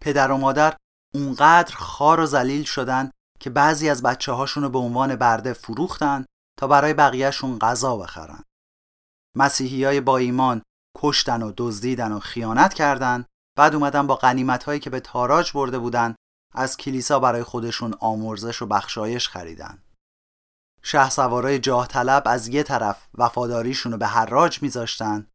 پدر 0.00 0.30
و 0.30 0.36
مادر 0.36 0.76
اونقدر 1.14 1.74
خار 1.74 2.20
و 2.20 2.26
زلیل 2.26 2.64
شدن 2.64 3.10
که 3.40 3.50
بعضی 3.50 3.88
از 3.88 4.02
بچه 4.02 4.32
هاشون 4.32 4.62
رو 4.62 4.68
به 4.68 4.78
عنوان 4.78 5.16
برده 5.16 5.52
فروختن 5.52 6.24
تا 6.58 6.66
برای 6.66 6.94
بقیهشون 6.94 7.58
غذا 7.58 7.96
بخرن. 7.96 8.42
مسیحی 9.36 9.84
های 9.84 10.00
با 10.00 10.16
ایمان 10.16 10.62
کشتن 10.98 11.42
و 11.42 11.52
دزدیدن 11.56 12.12
و 12.12 12.20
خیانت 12.20 12.74
کردن 12.74 13.24
بعد 13.58 13.74
اومدن 13.74 14.06
با 14.06 14.16
قنیمت 14.16 14.64
هایی 14.64 14.80
که 14.80 14.90
به 14.90 15.00
تاراج 15.00 15.52
برده 15.52 15.78
بودن 15.78 16.14
از 16.54 16.76
کلیسا 16.76 17.20
برای 17.20 17.42
خودشون 17.42 17.94
آمرزش 18.00 18.62
و 18.62 18.66
بخشایش 18.66 19.28
خریدن. 19.28 19.83
شه 20.84 21.10
سوارای 21.10 21.58
جاه 21.58 21.86
طلب 21.86 22.22
از 22.26 22.48
یه 22.48 22.62
طرف 22.62 23.08
وفاداریشون 23.14 23.92
رو 23.92 23.98
به 23.98 24.06
حراج 24.06 24.62
میذاشتن 24.62 25.26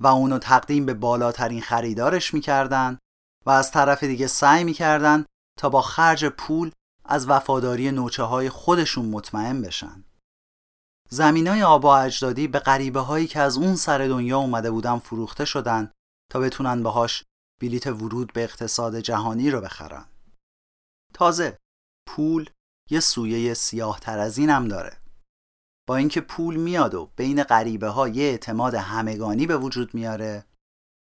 و 0.00 0.06
اونو 0.06 0.38
تقدیم 0.38 0.86
به 0.86 0.94
بالاترین 0.94 1.62
خریدارش 1.62 2.34
می‌کردن 2.34 2.98
و 3.46 3.50
از 3.50 3.70
طرف 3.70 4.04
دیگه 4.04 4.26
سعی 4.26 4.64
می‌کردن 4.64 5.24
تا 5.58 5.68
با 5.68 5.82
خرج 5.82 6.24
پول 6.24 6.70
از 7.04 7.28
وفاداری 7.28 7.90
نوچه 7.90 8.22
های 8.22 8.48
خودشون 8.48 9.04
مطمئن 9.04 9.62
بشن. 9.62 10.04
زمین 11.10 11.46
های 11.46 11.62
آبا 11.62 11.98
اجدادی 11.98 12.48
به 12.48 12.58
غریبه 12.58 13.00
هایی 13.00 13.26
که 13.26 13.40
از 13.40 13.56
اون 13.56 13.76
سر 13.76 13.98
دنیا 13.98 14.38
اومده 14.38 14.70
بودن 14.70 14.98
فروخته 14.98 15.44
شدن 15.44 15.90
تا 16.32 16.40
بتونن 16.40 16.82
باهاش 16.82 17.24
بلیت 17.60 17.86
ورود 17.86 18.32
به 18.32 18.44
اقتصاد 18.44 18.96
جهانی 18.96 19.50
رو 19.50 19.60
بخرن. 19.60 20.04
تازه 21.14 21.58
پول 22.08 22.50
یه 22.90 23.00
سویه 23.00 23.54
سیاه 23.54 24.00
تر 24.00 24.18
از 24.18 24.38
این 24.38 24.50
هم 24.50 24.68
داره. 24.68 24.96
با 25.88 25.96
اینکه 25.96 26.20
پول 26.20 26.56
میاد 26.56 26.94
و 26.94 27.10
بین 27.16 27.42
غریبه 27.42 27.88
ها 27.88 28.08
یه 28.08 28.24
اعتماد 28.24 28.74
همگانی 28.74 29.46
به 29.46 29.56
وجود 29.56 29.94
میاره 29.94 30.44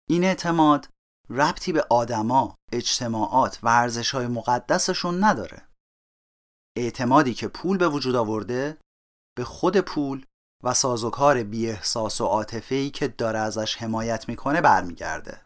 این 0.10 0.24
اعتماد 0.24 0.90
ربطی 1.30 1.72
به 1.72 1.86
آدما، 1.90 2.56
اجتماعات 2.72 3.60
و 3.64 3.68
ارزش 3.68 4.12
های 4.12 4.28
مقدسشون 4.28 5.24
نداره. 5.24 5.68
اعتمادی 6.78 7.34
که 7.34 7.48
پول 7.48 7.78
به 7.78 7.88
وجود 7.88 8.16
آورده 8.16 8.78
به 9.38 9.44
خود 9.44 9.78
پول 9.78 10.26
و 10.64 10.74
سازوکار 10.74 11.44
بی 11.44 11.70
احساس 11.70 12.22
و 12.22 12.26
عاطفه‌ای 12.26 12.90
که 12.90 13.08
داره 13.08 13.40
ازش 13.40 13.78
حمایت 13.78 14.30
می‌کنه 14.30 14.62
برمیگرده. 14.62 15.46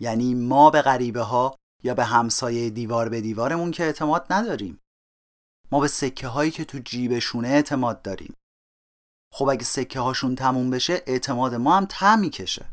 یعنی 0.00 0.34
ما 0.34 0.70
به 0.70 0.82
غریبه 0.82 1.22
ها 1.22 1.56
یا 1.82 1.94
به 1.94 2.04
همسایه 2.04 2.70
دیوار 2.70 3.08
به 3.08 3.20
دیوارمون 3.20 3.70
که 3.70 3.84
اعتماد 3.84 4.26
نداریم. 4.30 4.78
ما 5.72 5.80
به 5.80 5.88
سکه 5.88 6.28
هایی 6.28 6.50
که 6.50 6.64
تو 6.64 6.78
جیبشونه 6.78 7.48
اعتماد 7.48 8.02
داریم. 8.02 8.34
خب 9.34 9.48
اگه 9.48 9.64
سکه 9.64 10.00
هاشون 10.00 10.34
تموم 10.34 10.70
بشه 10.70 11.02
اعتماد 11.06 11.54
ما 11.54 11.76
هم 11.76 11.86
ته 11.90 12.16
می‌کشه. 12.16 12.72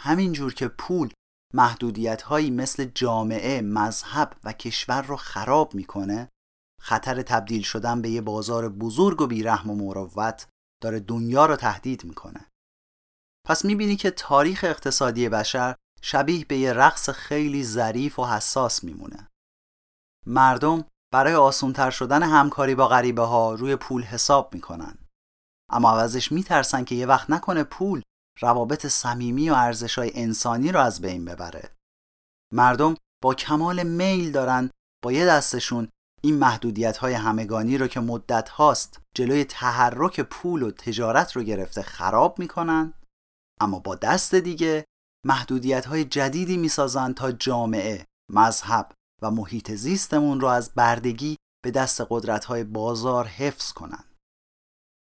همینجور 0.00 0.54
که 0.54 0.68
پول 0.68 1.12
محدودیت 1.54 2.22
هایی 2.22 2.50
مثل 2.50 2.84
جامعه، 2.84 3.60
مذهب 3.60 4.36
و 4.44 4.52
کشور 4.52 5.02
رو 5.02 5.16
خراب 5.16 5.74
می‌کنه 5.74 6.28
خطر 6.80 7.22
تبدیل 7.22 7.62
شدن 7.62 8.02
به 8.02 8.10
یه 8.10 8.20
بازار 8.20 8.68
بزرگ 8.68 9.20
و 9.20 9.26
بیرحم 9.26 9.70
و 9.70 9.74
مروت 9.74 10.48
داره 10.82 11.00
دنیا 11.00 11.46
رو 11.46 11.56
تهدید 11.56 12.04
می‌کنه. 12.04 12.48
پس 13.46 13.64
می‌بینی 13.64 13.96
که 13.96 14.10
تاریخ 14.10 14.64
اقتصادی 14.64 15.28
بشر 15.28 15.76
شبیه 16.02 16.44
به 16.44 16.58
یه 16.58 16.72
رقص 16.72 17.10
خیلی 17.10 17.64
ظریف 17.64 18.18
و 18.18 18.24
حساس 18.24 18.84
میمونه. 18.84 19.28
مردم 20.26 20.84
برای 21.12 21.34
آسونتر 21.34 21.90
شدن 21.90 22.22
همکاری 22.22 22.74
با 22.74 22.88
غریبه 22.88 23.22
ها 23.22 23.54
روی 23.54 23.76
پول 23.76 24.02
حساب 24.02 24.54
می‌کنن. 24.54 24.98
اما 25.70 25.90
عوضش 25.90 26.32
میترسن 26.32 26.84
که 26.84 26.94
یه 26.94 27.06
وقت 27.06 27.30
نکنه 27.30 27.64
پول 27.64 28.02
روابط 28.40 28.86
صمیمی 28.86 29.50
و 29.50 29.54
ارزش 29.54 29.98
های 29.98 30.10
انسانی 30.14 30.72
رو 30.72 30.80
از 30.80 31.00
بین 31.00 31.24
ببره. 31.24 31.76
مردم 32.52 32.94
با 33.22 33.34
کمال 33.34 33.82
میل 33.82 34.32
دارن 34.32 34.70
با 35.04 35.12
یه 35.12 35.26
دستشون 35.26 35.88
این 36.22 36.38
محدودیت 36.38 36.96
های 36.96 37.14
همگانی 37.14 37.78
رو 37.78 37.86
که 37.86 38.00
مدت 38.00 38.48
هاست 38.48 39.00
جلوی 39.16 39.44
تحرک 39.44 40.20
پول 40.20 40.62
و 40.62 40.70
تجارت 40.70 41.36
رو 41.36 41.42
گرفته 41.42 41.82
خراب 41.82 42.38
می‌کنن 42.38 42.94
اما 43.60 43.78
با 43.78 43.94
دست 43.94 44.34
دیگه 44.34 44.84
محدودیت 45.26 45.86
های 45.86 46.04
جدیدی 46.04 46.56
می‌سازن 46.56 47.12
تا 47.12 47.32
جامعه، 47.32 48.06
مذهب 48.32 48.92
و 49.22 49.30
محیط 49.30 49.72
زیستمون 49.72 50.40
رو 50.40 50.48
از 50.48 50.74
بردگی 50.74 51.36
به 51.64 51.70
دست 51.70 52.02
قدرت 52.10 52.44
های 52.44 52.64
بازار 52.64 53.26
حفظ 53.26 53.72
کنن. 53.72 54.04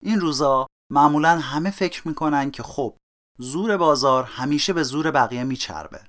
این 0.02 0.20
روزا 0.20 0.66
معمولا 0.92 1.38
همه 1.38 1.70
فکر 1.70 2.08
می‌کنن 2.08 2.50
که 2.50 2.62
خب 2.62 2.96
زور 3.38 3.76
بازار 3.76 4.24
همیشه 4.24 4.72
به 4.72 4.82
زور 4.82 5.10
بقیه 5.10 5.44
میچربه 5.44 6.00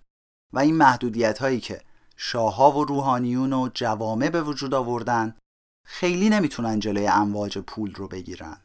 و 0.54 0.60
این 0.60 0.76
محدودیت 0.76 1.40
هایی 1.40 1.60
که 1.60 1.82
شاهها 2.18 2.72
و 2.72 2.86
روحانیون 2.86 3.54
و 3.54 3.70
جوامع 3.74 4.30
به 4.30 4.42
وجود 4.42 4.74
آوردن 4.74 5.38
خیلی 5.86 6.30
نمی‌تونن 6.30 6.80
جلوی 6.80 7.08
امواج 7.08 7.58
پول 7.58 7.96
رو 7.96 8.08
بگیرن. 8.08 8.62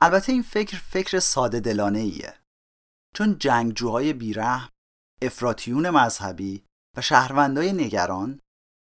البته 0.00 0.32
این 0.32 0.42
فکر 0.42 0.76
فکر 0.76 1.18
ساده 1.18 1.60
دلانه 1.60 1.98
ایه. 1.98 2.34
چون 3.14 3.38
جنگجوهای 3.38 4.12
بیرحم، 4.12 4.68
افراتیون 5.22 5.90
مذهبی 5.90 6.64
و 6.96 7.00
شهروندای 7.00 7.72
نگران 7.72 8.40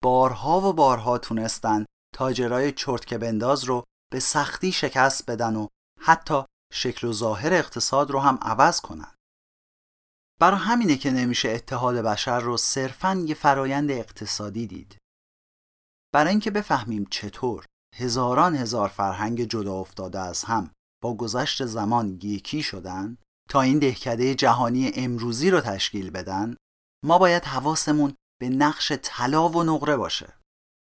بارها 0.02 0.60
و 0.60 0.72
بارها 0.72 1.18
تونستن 1.18 1.84
تاجرای 2.14 2.72
چرتکه 2.72 3.18
بنداز 3.18 3.64
رو 3.64 3.84
به 4.12 4.20
سختی 4.20 4.72
شکست 4.72 5.30
بدن 5.30 5.56
و 5.56 5.66
حتی 6.00 6.42
شکل 6.72 7.06
و 7.06 7.12
ظاهر 7.12 7.52
اقتصاد 7.52 8.10
رو 8.10 8.20
هم 8.20 8.38
عوض 8.42 8.80
کنن. 8.80 9.14
برای 10.40 10.60
همینه 10.60 10.96
که 10.96 11.10
نمیشه 11.10 11.48
اتحاد 11.48 11.96
بشر 11.96 12.40
رو 12.40 12.56
صرفاً 12.56 13.24
یه 13.26 13.34
فرایند 13.34 13.90
اقتصادی 13.90 14.66
دید. 14.66 14.96
برای 16.14 16.30
اینکه 16.30 16.50
بفهمیم 16.50 17.06
چطور 17.10 17.66
هزاران 17.96 18.54
هزار 18.54 18.88
فرهنگ 18.88 19.44
جدا 19.44 19.74
افتاده 19.74 20.20
از 20.20 20.44
هم 20.44 20.70
با 21.02 21.16
گذشت 21.16 21.64
زمان 21.64 22.18
یکی 22.22 22.62
شدن 22.62 23.16
تا 23.50 23.60
این 23.60 23.78
دهکده 23.78 24.34
جهانی 24.34 24.92
امروزی 24.94 25.50
رو 25.50 25.60
تشکیل 25.60 26.10
بدن 26.10 26.56
ما 27.04 27.18
باید 27.18 27.44
حواسمون 27.44 28.14
به 28.42 28.48
نقش 28.48 28.92
طلا 29.02 29.48
و 29.48 29.62
نقره 29.62 29.96
باشه. 29.96 30.38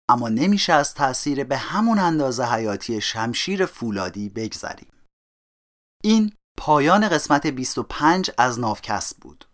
اما 0.10 0.30
نمیشه 0.30 0.74
از 0.74 0.94
تأثیر 0.94 1.44
به 1.44 1.58
همون 1.58 2.00
اندازه 2.00 2.46
حیاتی 2.46 3.02
شمشیر 3.02 3.66
فولادی 3.66 4.30
بگذریم. 4.30 4.92
این 6.04 6.34
پایان 6.58 7.10
قسمت 7.10 7.48
25 7.48 8.32
از 8.38 8.60
ناوکست 8.60 9.18
بود. 9.18 9.46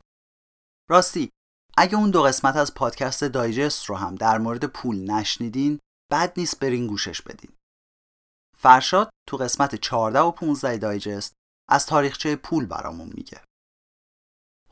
راستی 0.90 1.30
اگه 1.78 1.96
اون 1.96 2.12
دو 2.12 2.24
قسمت 2.24 2.56
از 2.56 2.74
پادکست 2.74 3.24
دایجست 3.24 3.86
رو 3.86 3.96
هم 3.96 4.16
در 4.16 4.38
مورد 4.38 4.66
پول 4.66 5.12
نشنیدین 5.12 5.80
بد 6.12 6.34
نیست 6.38 6.60
برین 6.60 6.88
گوشش 6.88 7.22
بدین. 7.22 7.52
فرشاد 8.58 9.10
تو 9.28 9.38
قسمت 9.38 9.76
14 9.76 10.20
و 10.20 10.32
15 10.32 10.78
دایجست 10.78 11.34
از 11.70 11.86
تاریخچه 11.86 12.36
پول 12.36 12.66
برامون 12.66 13.12
میگه. 13.14 13.42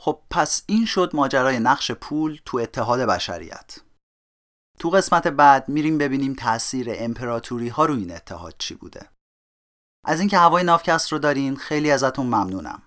خب 0.01 0.21
پس 0.29 0.63
این 0.67 0.85
شد 0.85 1.11
ماجرای 1.13 1.59
نقش 1.59 1.91
پول 1.91 2.39
تو 2.45 2.57
اتحاد 2.57 2.99
بشریت. 2.99 3.77
تو 4.79 4.89
قسمت 4.89 5.27
بعد 5.27 5.69
میریم 5.69 5.97
ببینیم 5.97 6.33
تاثیر 6.33 6.87
امپراتوری 6.89 7.67
ها 7.67 7.85
رو 7.85 7.95
این 7.95 8.11
اتحاد 8.11 8.55
چی 8.57 8.75
بوده. 8.75 9.09
از 10.05 10.19
اینکه 10.19 10.37
هوای 10.37 10.63
نافکست 10.63 11.11
رو 11.11 11.19
دارین 11.19 11.55
خیلی 11.55 11.91
ازتون 11.91 12.25
ممنونم. 12.25 12.81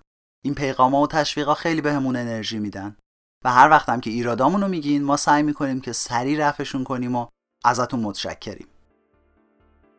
این 0.44 0.54
پیغاما 0.54 1.00
و 1.00 1.06
تشویقا 1.06 1.54
خیلی 1.54 1.80
بهمون 1.80 2.16
انرژی 2.16 2.58
میدن. 2.58 2.96
و 3.44 3.52
هر 3.52 3.70
وقتم 3.70 4.00
که 4.00 4.10
ایرادامون 4.10 4.60
رو 4.60 4.68
میگین 4.68 5.04
ما 5.04 5.16
سعی 5.16 5.42
می‌کنیم 5.42 5.80
که 5.80 5.92
سریع 5.92 6.48
رفعشون 6.48 6.84
کنیم 6.84 7.16
و 7.16 7.26
ازتون 7.64 8.00
متشکریم. 8.00 8.68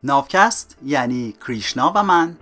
نافکست 0.04 0.78
یعنی 0.84 1.32
کریشنا 1.32 1.92
و 1.96 2.04
من. 2.04 2.38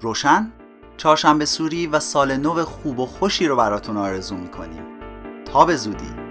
روشن؟ 0.00 0.52
چهارشنبه 0.98 1.44
سوری 1.44 1.86
و 1.86 2.00
سال 2.00 2.36
نو 2.36 2.64
خوب 2.64 2.98
و 2.98 3.06
خوشی 3.06 3.46
رو 3.46 3.56
براتون 3.56 3.96
آرزو 3.96 4.36
می‌کنیم. 4.36 4.82
تا 5.44 5.64
به 5.64 5.76
زودی. 5.76 6.27